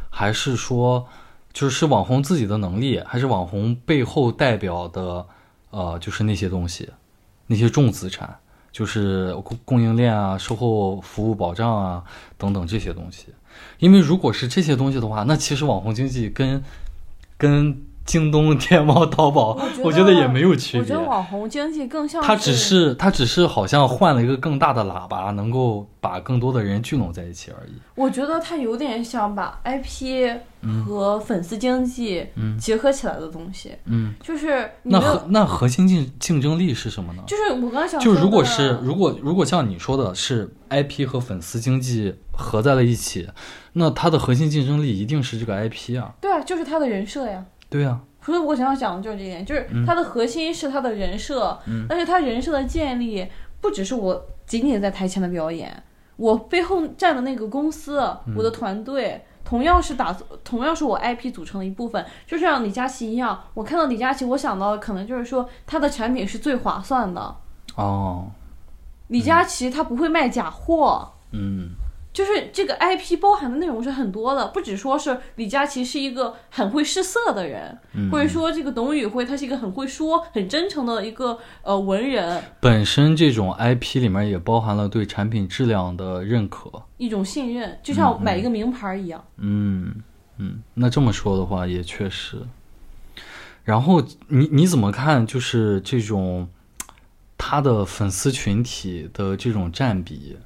[0.08, 1.06] 还是说
[1.52, 5.26] 就是网红自己的能力，还是网红背后代表的
[5.70, 6.88] 呃，就是那些东西，
[7.48, 8.38] 那些重资产，
[8.70, 12.04] 就是供供应链啊、售后服务保障啊
[12.36, 13.26] 等等这些东西。
[13.80, 16.62] 因为如果是这些东西的话，那其实网红经济跟
[17.36, 21.06] 跟京东、天猫、淘宝，我我觉得也没有区别我觉得。
[21.06, 27.72] 网红经济更像它只是它只是好像换了一个更大的喇叭，能够把更多的人聚拢在一起而已。
[27.94, 30.38] 我觉得它有点像把 IP
[30.86, 32.26] 和粉丝经济
[32.58, 37.22] 结合起来的东西，嗯，就是那核那核心竞竞争力是什么呢？
[37.26, 43.28] 就是我刚才想就如果是如果如果像你说的是 IP 和粉丝经济合在了一起，
[43.74, 46.14] 那它的核心竞争力一定是这个 IP 啊。
[46.22, 47.44] 对啊，就是他的人设呀。
[47.70, 51.58] 对啊，所以我想要讲的就是这一点，就是嗯它的核心是它的人设，
[51.88, 53.26] 但是它人设的建立
[53.60, 55.82] 不只是我仅仅在台前的表演，
[56.16, 59.24] 我背后站的那个公司，嗯我的团队。
[59.44, 60.14] 同样是打，
[60.44, 63.44] 同样是我 IP 组成的一部分，就像李佳琦一样。
[63.54, 67.34] 我看到李佳琦，我想到的可能就是说，他的产品是最划算的。
[67.74, 68.26] 哦，
[69.06, 71.70] 李佳琦他不会卖假货，嗯
[72.18, 86.68] 就是这个 IP 包含的内容是很多的，不只说是李佳琦是一个很会试色的人，嗯，或者说这个董宇辉他是一个很会说、很真诚的一个呃文人，本身这种 IP 里面也包含了对产品质量的认可。
[86.96, 89.24] 一种信任，就像买一个名牌一样。
[89.36, 89.94] 嗯
[90.38, 92.38] 嗯，那这么说的话也确实。
[93.62, 95.24] 然后你你怎么看？
[95.24, 96.48] 就是这种
[97.36, 100.36] 他的粉丝群体的这种占比，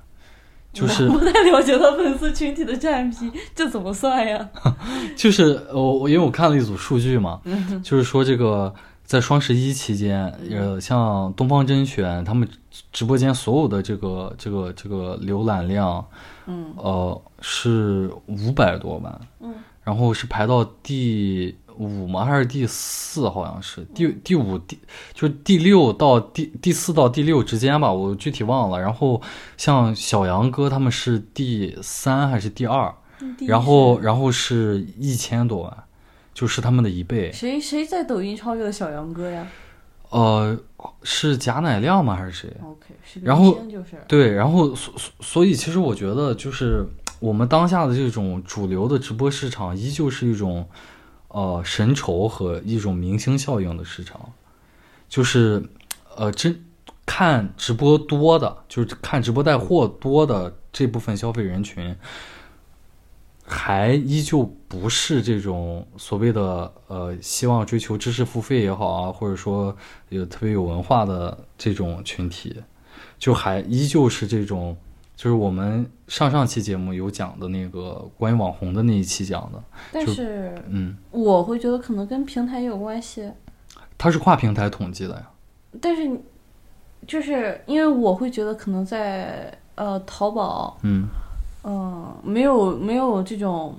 [0.74, 4.48] 就是不太了解他粉丝群体的占比，这怎么算呀？
[5.14, 12.48] 就是我我因为我看了一组数据嘛，嗯就是说这个在双十一期间，呃，像东方甄选他们
[12.90, 16.02] 直播间所有的这个这个这个浏览量，
[16.46, 19.52] 嗯呃，是五百多万，嗯，
[19.84, 22.24] 然后是排到第五吗？
[22.24, 23.28] 还是第四？
[23.28, 24.78] 好像是第第五第
[25.12, 28.80] 就是第六到第第四到第六之间吧，我具体忘了。
[28.80, 29.20] 然后
[29.56, 32.94] 像小杨哥他们是第三还是第二？
[33.36, 35.84] 第然后然后是一千多万，
[36.34, 37.30] 就是他们的一倍。
[37.32, 39.46] 谁谁在抖音超越了小杨哥呀？
[40.10, 40.58] 呃，
[41.02, 42.14] 是贾乃亮吗？
[42.14, 46.86] 还是谁？OK，是个然后就是对，然后所所所以，其实我觉得，就是
[47.18, 50.68] 我们当下的这种主流的直播市场，依旧是一种
[51.32, 54.32] 呃神筹和一种明星效应的市场，
[55.08, 55.62] 就是
[56.16, 56.64] 呃真
[57.04, 61.96] 看直播多的，就是看直播带货多的这部分消费人群，
[63.44, 69.76] 还依旧不是这种所谓的呃希望追求知识付费也好啊，或者说
[70.10, 72.62] 有特别有文化的这种群体。
[73.18, 74.76] 就还依旧是这种，
[75.22, 79.62] 就是我们上上期节目有讲的那个关于网红的那一期讲的，
[79.92, 83.30] 但是嗯，我会觉得可能跟平台也有关系，
[83.96, 85.30] 它是跨平台统计的呀，
[85.80, 86.20] 但是
[87.06, 91.06] 就是因为我会觉得可能在呃淘宝，嗯
[91.62, 93.76] 嗯、没有没有这种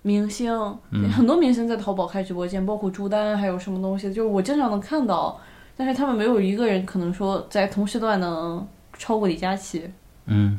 [0.00, 0.50] 明星，
[0.92, 5.38] 嗯 很多明星在淘宝开直播间，包括朱丹还有什么东西，就是我经常能看到，
[5.76, 9.84] 但是他们没有一个人可能说在同时段能超过李佳琦，
[10.24, 10.58] 嗯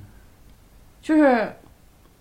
[1.02, 1.54] 就是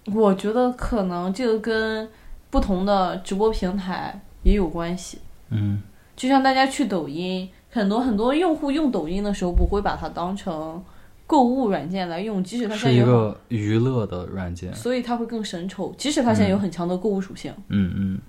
[0.06, 2.08] 我觉得可能这个跟
[2.50, 5.18] 不同的直播平台也有关系。
[5.50, 5.82] 嗯
[6.16, 10.82] 就像大家去抖音，很多很多用户用抖音的时候不会把它当成
[11.26, 17.54] 购物软件来用，即使它现是一个娱乐的软件，所以它会更神丑，即使它现在有很强的购物属性。
[17.68, 18.20] 嗯嗯。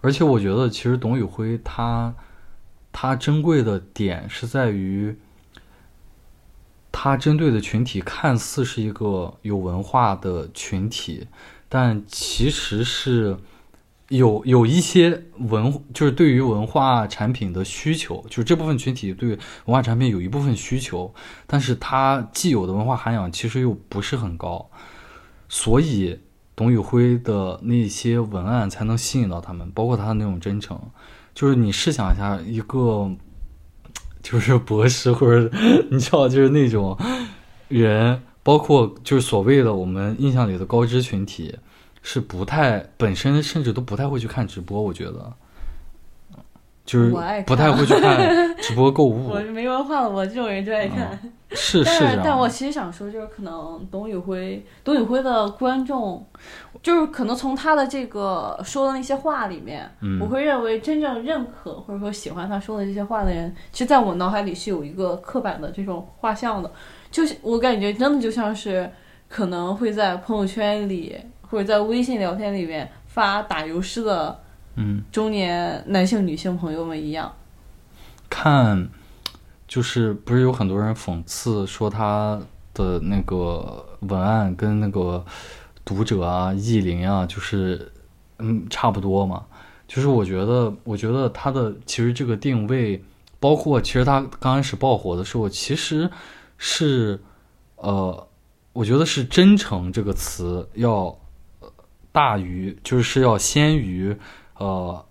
[0.00, 2.14] 而且我觉得，其实董宇辉他
[2.90, 5.16] 他珍贵的点是在于，
[7.00, 11.28] 他针对的群体看似是一个有文化的群体，
[11.68, 13.36] 但其实是
[14.08, 21.14] 有有一些文，就是对于文化产品的需求，就是这部分群体对文化产品有一部分需求，
[21.46, 24.68] 但是它既有的文化涵养其实又不是很高，
[25.48, 26.18] 所以
[26.56, 30.76] 董宇辉的那些文案才能吸引到他们，包括他的那种真诚。
[31.32, 33.08] 就是你试想一下，一个
[34.22, 35.50] 就是博士或者
[35.90, 36.96] 你知道，就是那种
[37.68, 41.56] 人，包括就是所谓的我们印象里的高知群体，
[42.02, 45.32] 是不太本身甚至都不太会去看直播，我觉得。
[46.88, 48.18] 就是我爱看不太会去看
[48.56, 49.28] 直播购物。
[49.28, 51.18] 我，是没文化了，我这种人就爱看。
[51.50, 56.26] 是是但是，但我其实想说，就是可能董宇辉，董宇辉的观众，
[56.82, 66.70] 就是可能从他的这个说的那些话里面，嗯我会认为真正认可或者说喜欢他说的这些话的人，其实在我脑海里是有一个刻板的这种画像的，
[67.10, 68.90] 就是我感觉真的就像是
[69.28, 71.16] 可能会在朋友圈里
[71.50, 74.38] 或者在微信聊天里面发打油诗的
[74.80, 77.34] 嗯，中年男性、女性朋友们一样。
[78.30, 78.88] 看，
[79.66, 82.40] 就是不是有很多人讽刺说他
[82.72, 85.24] 的那个文案跟那个
[85.84, 87.90] 读者啊、意林啊，就是
[88.38, 89.44] 嗯差不多嘛。
[89.88, 93.02] 就是我觉得，我觉得他的其实这个定位，
[93.40, 96.08] 包括其实他刚开始爆火的时候，其实
[96.56, 97.18] 是
[97.74, 98.28] 呃，
[98.74, 101.18] 我觉得是真诚这个词要
[101.58, 101.72] 呃
[102.12, 104.16] 大于，就是要先于
[104.58, 105.04] 呃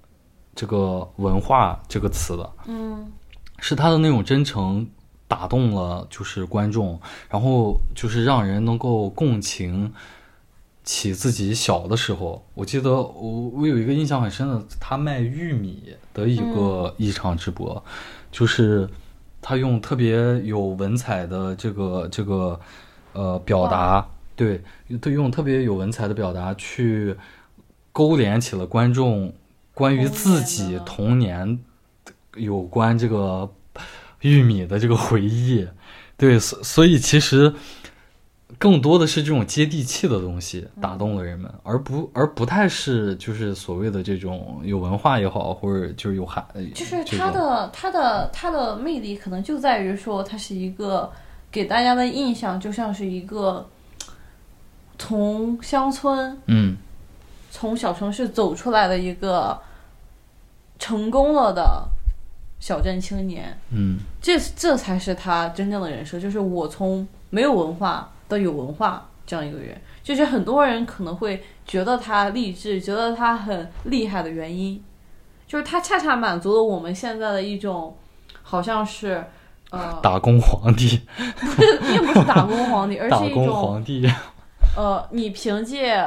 [0.56, 2.50] 这个文化这个词的。
[2.68, 3.12] 嗯
[3.60, 4.88] 是他的那种真诚
[5.28, 9.92] 打动了就是观众，然后就是让人能够共情
[10.84, 12.46] 起自己小的时候。
[12.54, 17.84] 我记得我我有一个印象很深的，他卖玉米的一个一场直播，
[18.32, 18.88] 就是
[19.42, 22.60] 他用特别有文采的这个这个
[23.14, 24.62] 呃表达，对，
[25.02, 27.18] 对，用特别有文采的表达去
[27.98, 29.34] 勾连起了观众
[29.74, 31.58] 关于自己童年
[32.36, 33.52] 有关这个
[34.22, 35.68] 玉米的这个回忆，
[36.16, 37.52] 对，所所以其实
[38.60, 46.46] 更多的是这种接地气的东西打动了人们，而不而不太是就是所谓的这种有文化也好，或者就是有含，
[46.76, 51.12] 就是它的它的它的魅力可能就在于说，它是一个
[51.52, 53.68] 给大家的印象就像是一个
[55.00, 56.78] 从乡村、嗯
[57.50, 59.60] 从小城市走出来的一个
[60.80, 61.88] 成功了的
[62.60, 63.58] 小镇青年。
[63.72, 69.80] 嗯这这才是他真正的人设，就是我从没有文化到有文化这样一个人。
[70.04, 74.82] 就是很多人可能会觉得他励志，觉得他很厉害的原因，
[75.46, 77.94] 就是他恰恰满足了我们现在的一种，
[78.42, 79.22] 好像是，
[79.70, 81.02] 呃，打工皇帝，
[81.42, 84.10] 不是并不是打工皇帝， 而是一种皇帝，
[84.78, 86.02] 呃，你凭借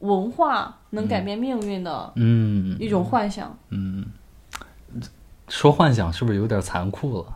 [0.00, 3.56] 文化能改变命运的嗯一种幻想。
[3.70, 4.04] 嗯，
[5.48, 7.26] 说幻想是不是有点残酷了？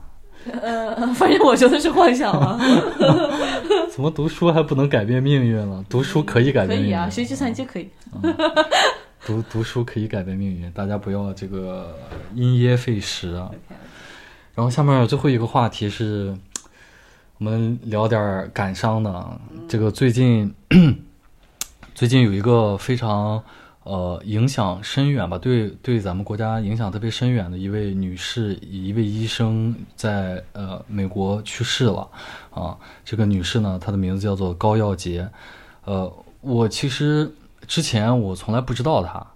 [0.63, 2.59] 呃， 反正我觉得是幻想了。
[3.93, 5.85] 怎么读书还不能改变命运了？
[5.89, 7.89] 读书可以改变命运，可以啊，学计算机可以。
[9.27, 11.95] 读读书可以改变命运，大家不要这个
[12.35, 13.51] 因噎废食啊。
[14.55, 16.35] 然后下面最后一个话题是，
[17.39, 19.41] 我们聊点感伤的。
[19.69, 20.53] 这个最近
[22.01, 23.43] 最近有一个非常
[23.83, 32.09] 呃影响深远吧，对对咱们国家影响特别深远的一位女士，一位医生在呃美国去世了
[32.55, 32.75] 啊。
[33.05, 35.29] 这个女士呢，她的名字叫做高耀洁。
[35.85, 37.31] 呃，我其实
[37.67, 39.27] 之前我从来不知道她，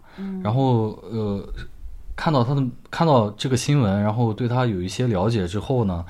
[0.42, 1.46] 然后呃。
[2.16, 6.02] 看到她的看到这个新闻，然后对她有一些了解之后呢，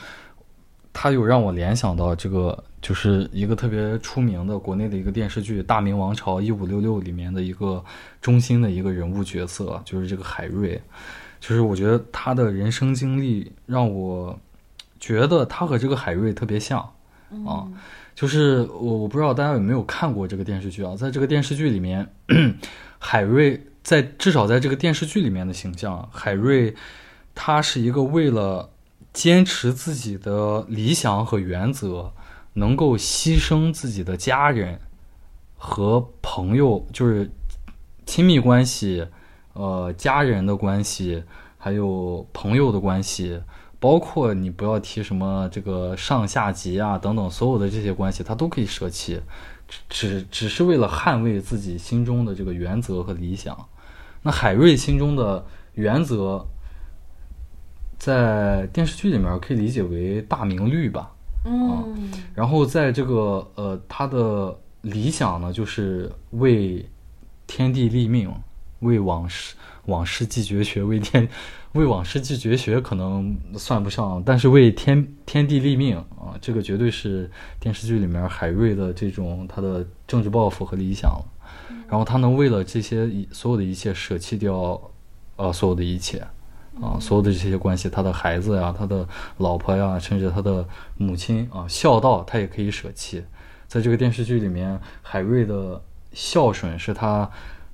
[0.93, 7.83] 他有让我联想到这个，就是一个特别出名的国内的一个电视剧《大明王朝一五六六》里面的一个
[8.21, 10.79] 中心的一个人物角色，就是这个海瑞。
[11.41, 14.39] 就是我觉得他的人生经历让我
[15.01, 16.79] 觉得他和这个海瑞特别像
[17.47, 17.67] 啊。
[18.15, 22.07] 就是我我不知道大家有没有看过这个电视剧啊，在这个电视剧里面，
[23.01, 23.59] 海瑞。
[23.83, 26.75] 在至少在这个电视剧里面的形象，海瑞，
[27.35, 28.71] 他是一个为了
[29.13, 32.11] 坚持自己的理想和原则，
[32.55, 34.81] 能够牺牲自己的家人
[35.57, 37.31] 和朋友，就是
[38.07, 39.07] 亲密关系，
[39.53, 41.23] 呃，家人的关系，
[41.59, 43.43] 还有朋友的关系，
[43.79, 49.21] 包括你不要提什么这个上下级啊等等，所有的这些关系，他都可以舍弃，
[49.89, 53.69] 只只是为了捍卫自己心中的这个原则和理想。
[54.23, 55.45] 那海瑞心中的
[55.75, 56.47] 原则，
[57.99, 61.14] 在电视剧里面可以理解为大明律吧。
[61.45, 62.11] 嗯。
[62.35, 66.85] 然后在这个呃，他的理想呢，就是为
[67.47, 68.33] 天地立命，
[68.81, 69.55] 为往事
[69.87, 71.29] 往事继绝学，为天
[71.73, 77.31] 为往事继绝学可能算不上，但是为天天地立命啊，这个绝对是
[77.61, 81.21] 电视剧里面海瑞的这种他的政治抱负和理想。
[81.87, 84.81] 然后他能为了这些所有的一切舍弃掉，
[85.37, 86.27] 呃，所有的一切，
[86.83, 89.07] 啊，所有的这些关系，他的孩子呀，他的
[89.39, 90.67] 老婆呀，甚至他的
[90.97, 93.25] 母亲啊，孝道他也可以舍弃。
[93.69, 95.81] 在这个电视剧里面，海瑞的
[96.13, 97.31] 孝顺是他，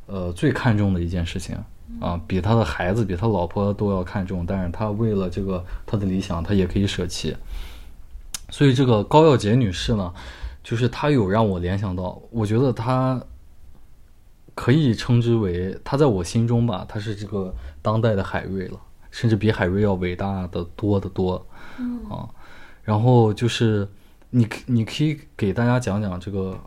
[0.07, 1.57] 呃，最看重的一件事情
[2.01, 4.45] 啊，比他的孩子，比他老婆都要看重。
[4.47, 7.37] 但是他为了这个他的理想，他也可以舍弃。
[8.51, 10.13] 所以这个高耀洁女士呢，
[10.63, 13.21] 就是她有让我联想到，我觉得她。
[14.53, 18.79] 可以称之为她在我心中吧，她是这个当代的海瑞了，
[19.11, 21.47] 甚至比海瑞要伟大的多得多。
[21.79, 22.29] 嗯啊，
[22.83, 23.89] 然后就是
[24.31, 26.59] 你，你可以给大家讲讲这个，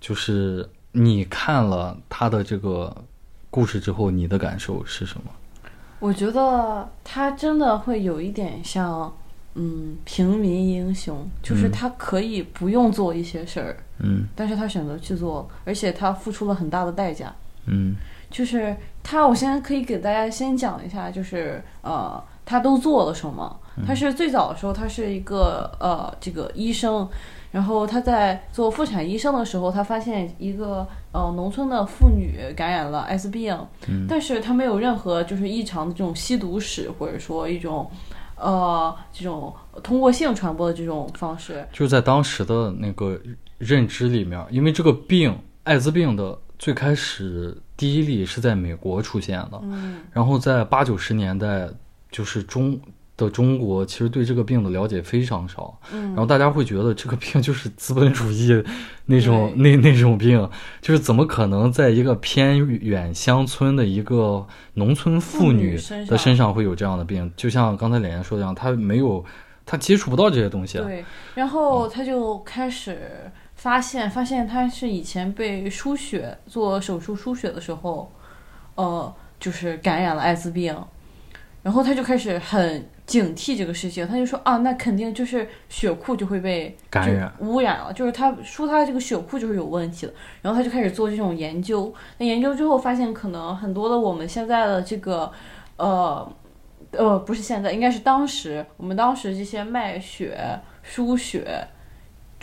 [0.00, 2.94] 就是你看了他的这个
[3.50, 5.30] 故事之后，你的感受是什么？
[6.00, 9.12] 我觉得他真的会有一点像。
[9.56, 17.32] 嗯，平民英雄就是他可以不用做一些事儿，嗯，但是他选择去做，而且他付出了很大的代价，
[17.66, 17.94] 嗯，
[18.28, 23.60] 就是他，我现在可以给大家先讲一下，就是呃，他都做了什么。
[23.86, 27.08] 他是最早的时候，他是一个呃这个医生，
[27.52, 37.88] 然后他在做妇产医生的时候，他发现一个呃农村的妇女感染了艾滋病，嗯，但是他没有任何就是异常的这种吸毒史，或者说一种。
[38.36, 43.18] 呃，这种通过性传播的这种方式，就在当时的那个
[43.58, 51.68] 认知里面，因为这个病，艾滋病的最开始第一例是在美国出现的，嗯，然后在八九十年代，
[52.10, 52.80] 就是中。
[53.16, 58.60] 的中国其实对这个病的了解非常少，嗯，然后大家会觉得这个病就是资本主义
[59.06, 60.50] 那种那那种病，
[60.82, 65.76] 就是怎么可能在一个偏远乡村的一个农村妇女
[66.08, 67.32] 的身上会有这样的病？
[67.36, 69.24] 就像刚才脸脸说的一样，她没有，
[69.64, 70.78] 她接触不到这些东西。
[70.78, 71.04] 对，
[71.36, 73.30] 然后她就开始
[73.64, 78.12] 发现，发现他是以前被输血做手术输血的时候，
[78.74, 80.76] 呃，就是感染了艾滋病，
[81.62, 82.86] 然后他就开始很。
[83.06, 91.92] 警惕这个事情，他就说啊，那肯定就是血库就会被感染污染了，就是他说他这个血库就是有问题的，然后他就开始做这种研究。
[92.16, 95.30] 那研究之后发现，可能很多的我们现在的这个，
[95.76, 96.32] 呃，
[96.92, 101.68] 呃，不是现在，应该是当时我们当时这些卖血、输血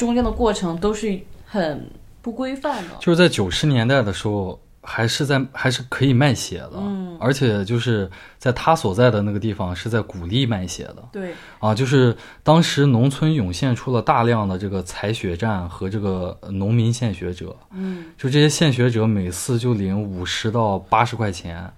[0.01, 1.89] 中间的过程都是很
[2.21, 2.95] 不规范的。
[2.99, 4.59] 就是在九十年代的时候。
[4.83, 8.09] 还是在还是可以卖血的，嗯，而且就是
[8.39, 21.71] 在他所在的那个地方是在鼓励卖血的，对，啊，就是当时农村涌现出了大量的这个采血站和这个农民献血者，嗯，就这些献血者每次就领五十到八十块钱，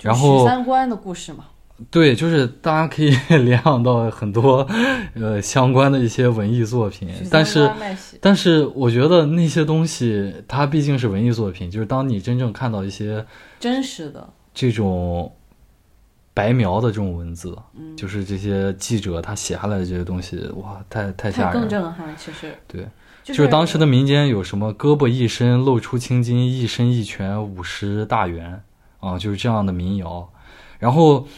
[0.00, 1.44] 然后三观的故事嘛，
[1.90, 3.10] 对，就是大家可以
[3.44, 4.66] 联想到很多
[5.14, 7.70] 呃相关的一些文艺作品，但是
[8.18, 13.26] 但是我觉得那些东西它毕竟是文艺作品，就是当你真正看到一些
[13.60, 15.30] 真实的这种
[16.32, 17.54] 白描的这种文字，
[17.94, 22.16] 就是这些记者他写下来的这些东西，哇，太太吓人，更震撼。
[22.16, 22.88] 其实对，
[23.22, 28.62] 就是当时的民间有什么胳膊一伸露出青筋，一伸一拳五十大元
[29.00, 30.26] 啊，就是这样的民谣，
[30.78, 31.28] 然后。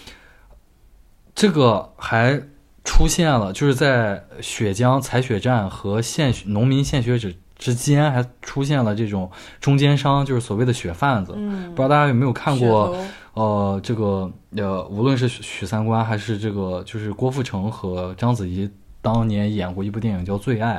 [1.38, 2.42] 这个还
[2.82, 11.32] 出现了，就是在血浆采血站和献农民献血者之间，还出现了这种中间商，就是所谓的血贩子。
[11.36, 12.92] 嗯，不知道大家有没有看过？
[13.34, 18.68] 呃，这个呃，无论是许三观还是这个，就是郭富城和章子怡
[19.00, 20.74] 当年演过一部电影叫《最爱》，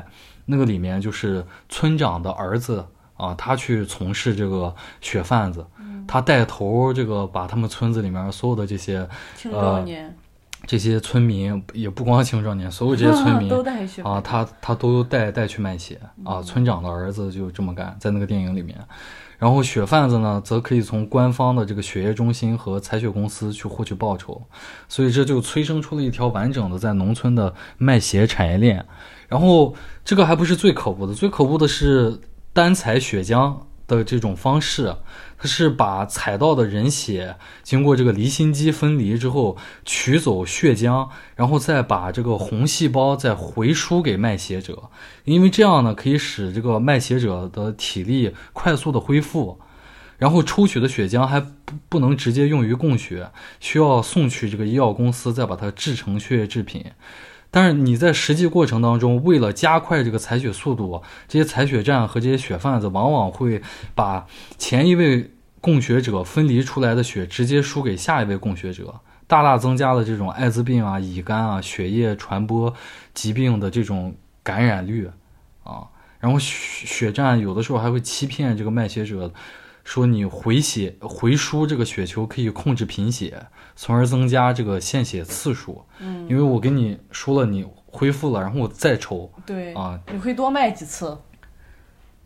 [0.46, 5.66] 那个里面就是村长的儿子啊，他去从事这个血贩子，
[6.06, 9.08] 他带头这个把他们村子里面所有的这些
[9.38, 10.14] 青少年。
[10.66, 13.52] 这些村民也不光青少年，所有这些村 民
[14.04, 16.42] 啊，他他都带带去卖血啊。
[16.42, 18.78] 村长的儿子就这么干，在那个电影里面。
[19.38, 24.42] 然后血贩子呢，则可以从官方的这个血液中心和采血公司去获取报酬，
[24.90, 28.86] 所以这就催生出了一条完整的在农村的卖血产业链。
[29.30, 29.74] 然后
[30.04, 32.20] 这个还不是最可恶的，最可恶的是
[32.52, 33.56] 单采血浆
[33.96, 34.96] 的这种方式。
[35.42, 39.56] 它是把采到的人血经过这个离心机分离之后，
[39.86, 44.90] 取走血浆，然后再把这个红细胞再回输给卖血者，
[45.24, 49.62] 因为这样呢可以使这个卖血者的体力快速的恢复，
[50.18, 56.84] 然后抽取的血浆还不不能直接用于供血，需要送去这个医药公司再把它制成血液制品。
[57.52, 63.62] 但是你在实际过程当中，为了加快这个采血速度，这些采血站和这些血贩子往往会
[63.96, 64.28] 把
[64.58, 68.94] 前一位供血者分离出来的血直接输给下一位供血者，
[69.26, 72.74] 大大增加了这种艾滋病啊、乙肝啊、血液传播
[73.14, 75.10] 疾病的这种感染率
[75.64, 75.88] 啊。
[76.20, 79.32] 然后血血站有的时候还会欺骗这个卖血者，
[79.90, 83.48] 说你回血回输这个血球可以控制贫血。
[83.76, 91.18] 从而增加这个献血次数，嗯，因为我跟你说了，你恢复了，然后我再抽，对啊，你会多卖几次。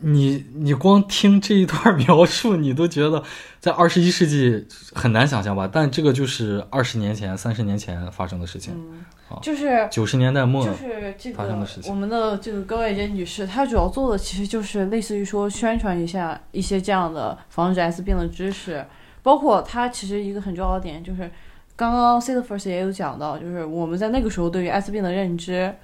[0.04, 3.22] 你你光听这一段 描述，你都觉得
[3.58, 5.68] 在二十一世纪很难想象吧？
[5.72, 11.90] 但这个就是二十年前、三十年前发生的事情，嗯，就是九十年代末就是这个发生的事情。
[11.90, 18.84] 我们的这个高爱杰女士，她主要做的其实就是类似于说宣传一下一些这样的防止艾滋病的知识，
[19.22, 21.30] 包括她其实一个很重要的点就是。
[21.76, 25.74] 刚刚 C 的 first 也有讲到，就是我们在那个时候对于艾滋病的认知，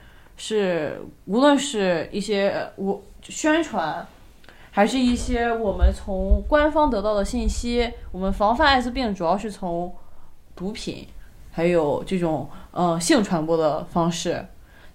[0.42, 4.06] 是无论是一些我宣传，
[4.70, 9.94] 还是一些我们从官方得到的信息，我们防范艾滋病主要是从
[10.56, 11.06] 毒品，
[11.52, 14.46] 还有这种呃性传播的方式。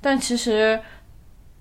[0.02, 0.82] 但其实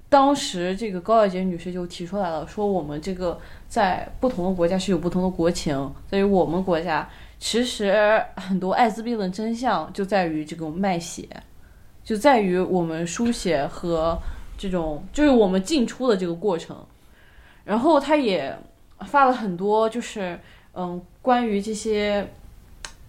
[0.09, 3.39] 当时这个高小洁女士就提出来了，说我们这个
[3.69, 7.07] 在不同的国家是有不同的国情，在于我们国家。
[7.39, 11.29] 其实很多艾滋病的真相就在于这个卖血，
[12.05, 14.19] 就在于我们书写和
[14.59, 16.77] 这种就是我们进出的这个过程。
[17.65, 18.55] 然后他也
[19.01, 20.39] 发了很多，就是
[20.75, 22.31] 嗯，关于这些，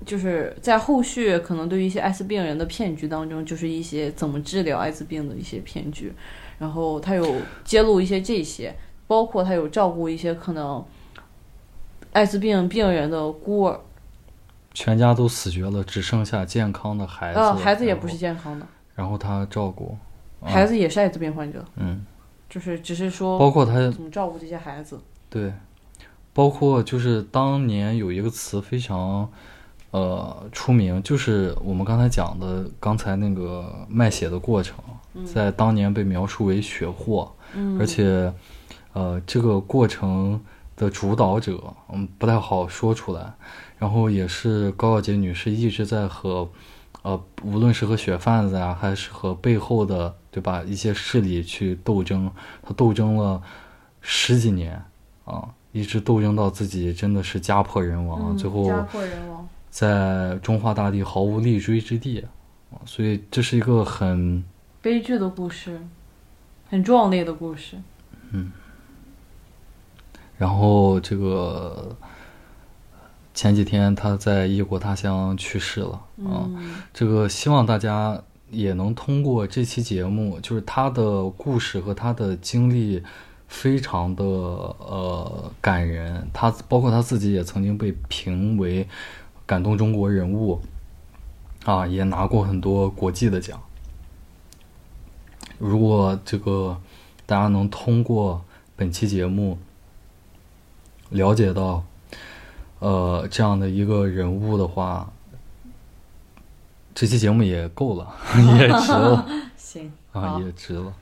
[0.05, 6.13] 就是在后续可能对于一些艾滋病人的骗局当中，就是一些怎么治疗艾滋病的一些骗局。
[6.57, 7.35] 然后他有
[7.65, 8.73] 揭露一些这些，
[9.07, 10.81] 包括他有照顾一些可能
[12.13, 13.81] 艾滋病病人的孤儿。
[14.73, 17.39] 全家都死绝了，只剩下健康的孩子。
[17.39, 18.65] 呃，孩子也不是健康的。
[18.95, 19.95] 然后他照顾，
[20.41, 21.63] 孩子也是艾滋病患者。
[21.75, 22.05] 嗯，
[22.49, 24.99] 就是只是说，包括他怎么照顾这些孩子。
[25.29, 25.53] 对，
[26.33, 29.29] 包括就是当年有一个词非常
[29.91, 34.77] 呃出名，就是我们刚才讲的刚才那个卖血的过程，
[35.25, 37.31] 在当年被描述为血货。
[37.53, 38.33] 嗯，而且
[38.93, 40.41] 呃这个过程
[40.75, 41.61] 的主导者，
[41.91, 43.33] 嗯不太好说出来。
[43.77, 46.49] 然后也是高小洁女士一直在和，
[47.05, 52.31] 呃，无论是和血贩子啊，还是和背后的，对吧，一些势力去斗争。
[52.63, 53.39] 他斗争了
[54.01, 54.83] 十几年，
[55.23, 62.25] 啊，一直斗争到自己真的是家破人亡，最后家破人亡，在中华大地毫无立锥之地，
[62.87, 64.43] 所以这是一个很
[64.81, 65.79] 悲剧的故事，
[66.71, 67.77] 很壮烈的故事。
[68.31, 68.51] 嗯，
[70.39, 71.95] 然后这个。
[73.35, 76.49] 前几天他在异国他乡去世了啊，
[76.93, 83.03] 这个希望大家也能通过这期节目，就是他的故事和他的经历，
[83.49, 86.25] 非常的呃感人。
[86.33, 88.87] 他包括他自己也曾经被评为
[89.45, 90.61] 感动中国人物
[91.65, 93.61] 啊，也拿过很多国际的奖。
[95.59, 96.79] 如果这个
[97.25, 98.43] 大家能通过
[98.77, 99.57] 本期节目
[101.09, 101.83] 了解到，
[102.79, 105.11] 呃，这样的一个人物的话，
[106.93, 108.13] 这期节目也够了，
[108.59, 109.25] 也值了
[109.57, 110.93] 行，啊，也值了。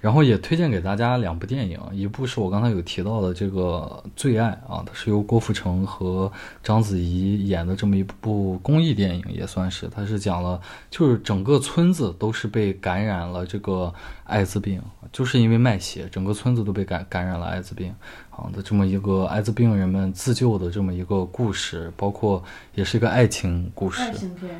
[0.00, 6.30] 然后也推荐给大家两部电影，一部是我刚才有提到的这个《最爱》啊，它是由郭富城和
[6.62, 13.92] 章子怡演的这么一部公益电影，也算是，它是讲了就是整个村子都是被感染了这个
[14.24, 14.80] 艾滋病，
[15.10, 17.92] 就是因为卖血，整个村子都被感感染了艾滋病
[18.30, 22.42] 啊的这么一个艾滋病人们自救的这么一个故事，包括
[22.74, 24.00] 也是一个爱情故事。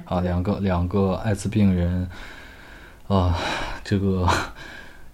[0.05, 2.09] 啊，两个两个艾滋病人，
[3.07, 3.39] 啊，
[3.85, 4.29] 这个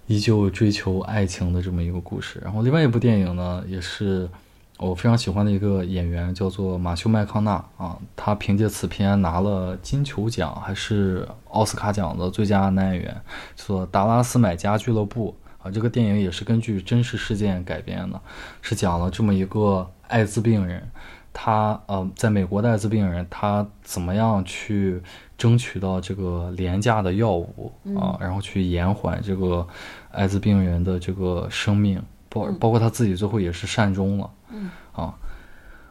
[0.07, 2.39] 依旧追求爱情的这么一个故事。
[2.43, 4.29] 然后另外一部电影呢，也是
[4.77, 13.21] 我非常喜欢的一个演员，叫做马修麦康纳啊，他凭借此片拿了金球奖还是奥斯卡奖的最佳男演员，
[13.55, 15.71] 叫做《达拉斯买家俱乐部》啊。
[15.71, 18.21] 这个电影也是根据真实事件改编的，
[18.61, 20.91] 是讲了这么一个艾滋病人。
[21.37, 25.01] 他呃，在美国的艾滋病人，他怎么样去
[25.37, 29.67] 争取到这个廉价的药物啊，然后去延缓这个
[30.11, 35.13] 艾滋病人的这个生命，包包括他自己最后也是善终了，嗯啊。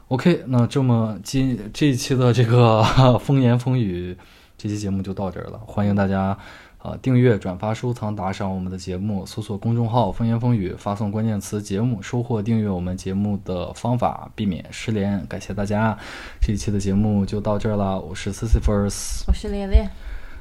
[0.08, 2.82] OK，那这么今这一期的这个
[3.18, 4.16] 风言风语，
[4.56, 6.36] 这期节目就到这儿了，欢迎大家。
[6.84, 15.24] 呃，订阅、转发、收藏、打赏我们的节目，搜索公众号“风言风语”，发送关键词“节目”，收获订阅我们节目的方法，避免失联。
[15.26, 15.98] 感谢大家，
[16.42, 19.90] 这一期的节目就到这儿了，我是 Sisyphus，我是连连。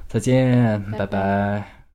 [0.09, 1.82] 再见，拜拜拜拜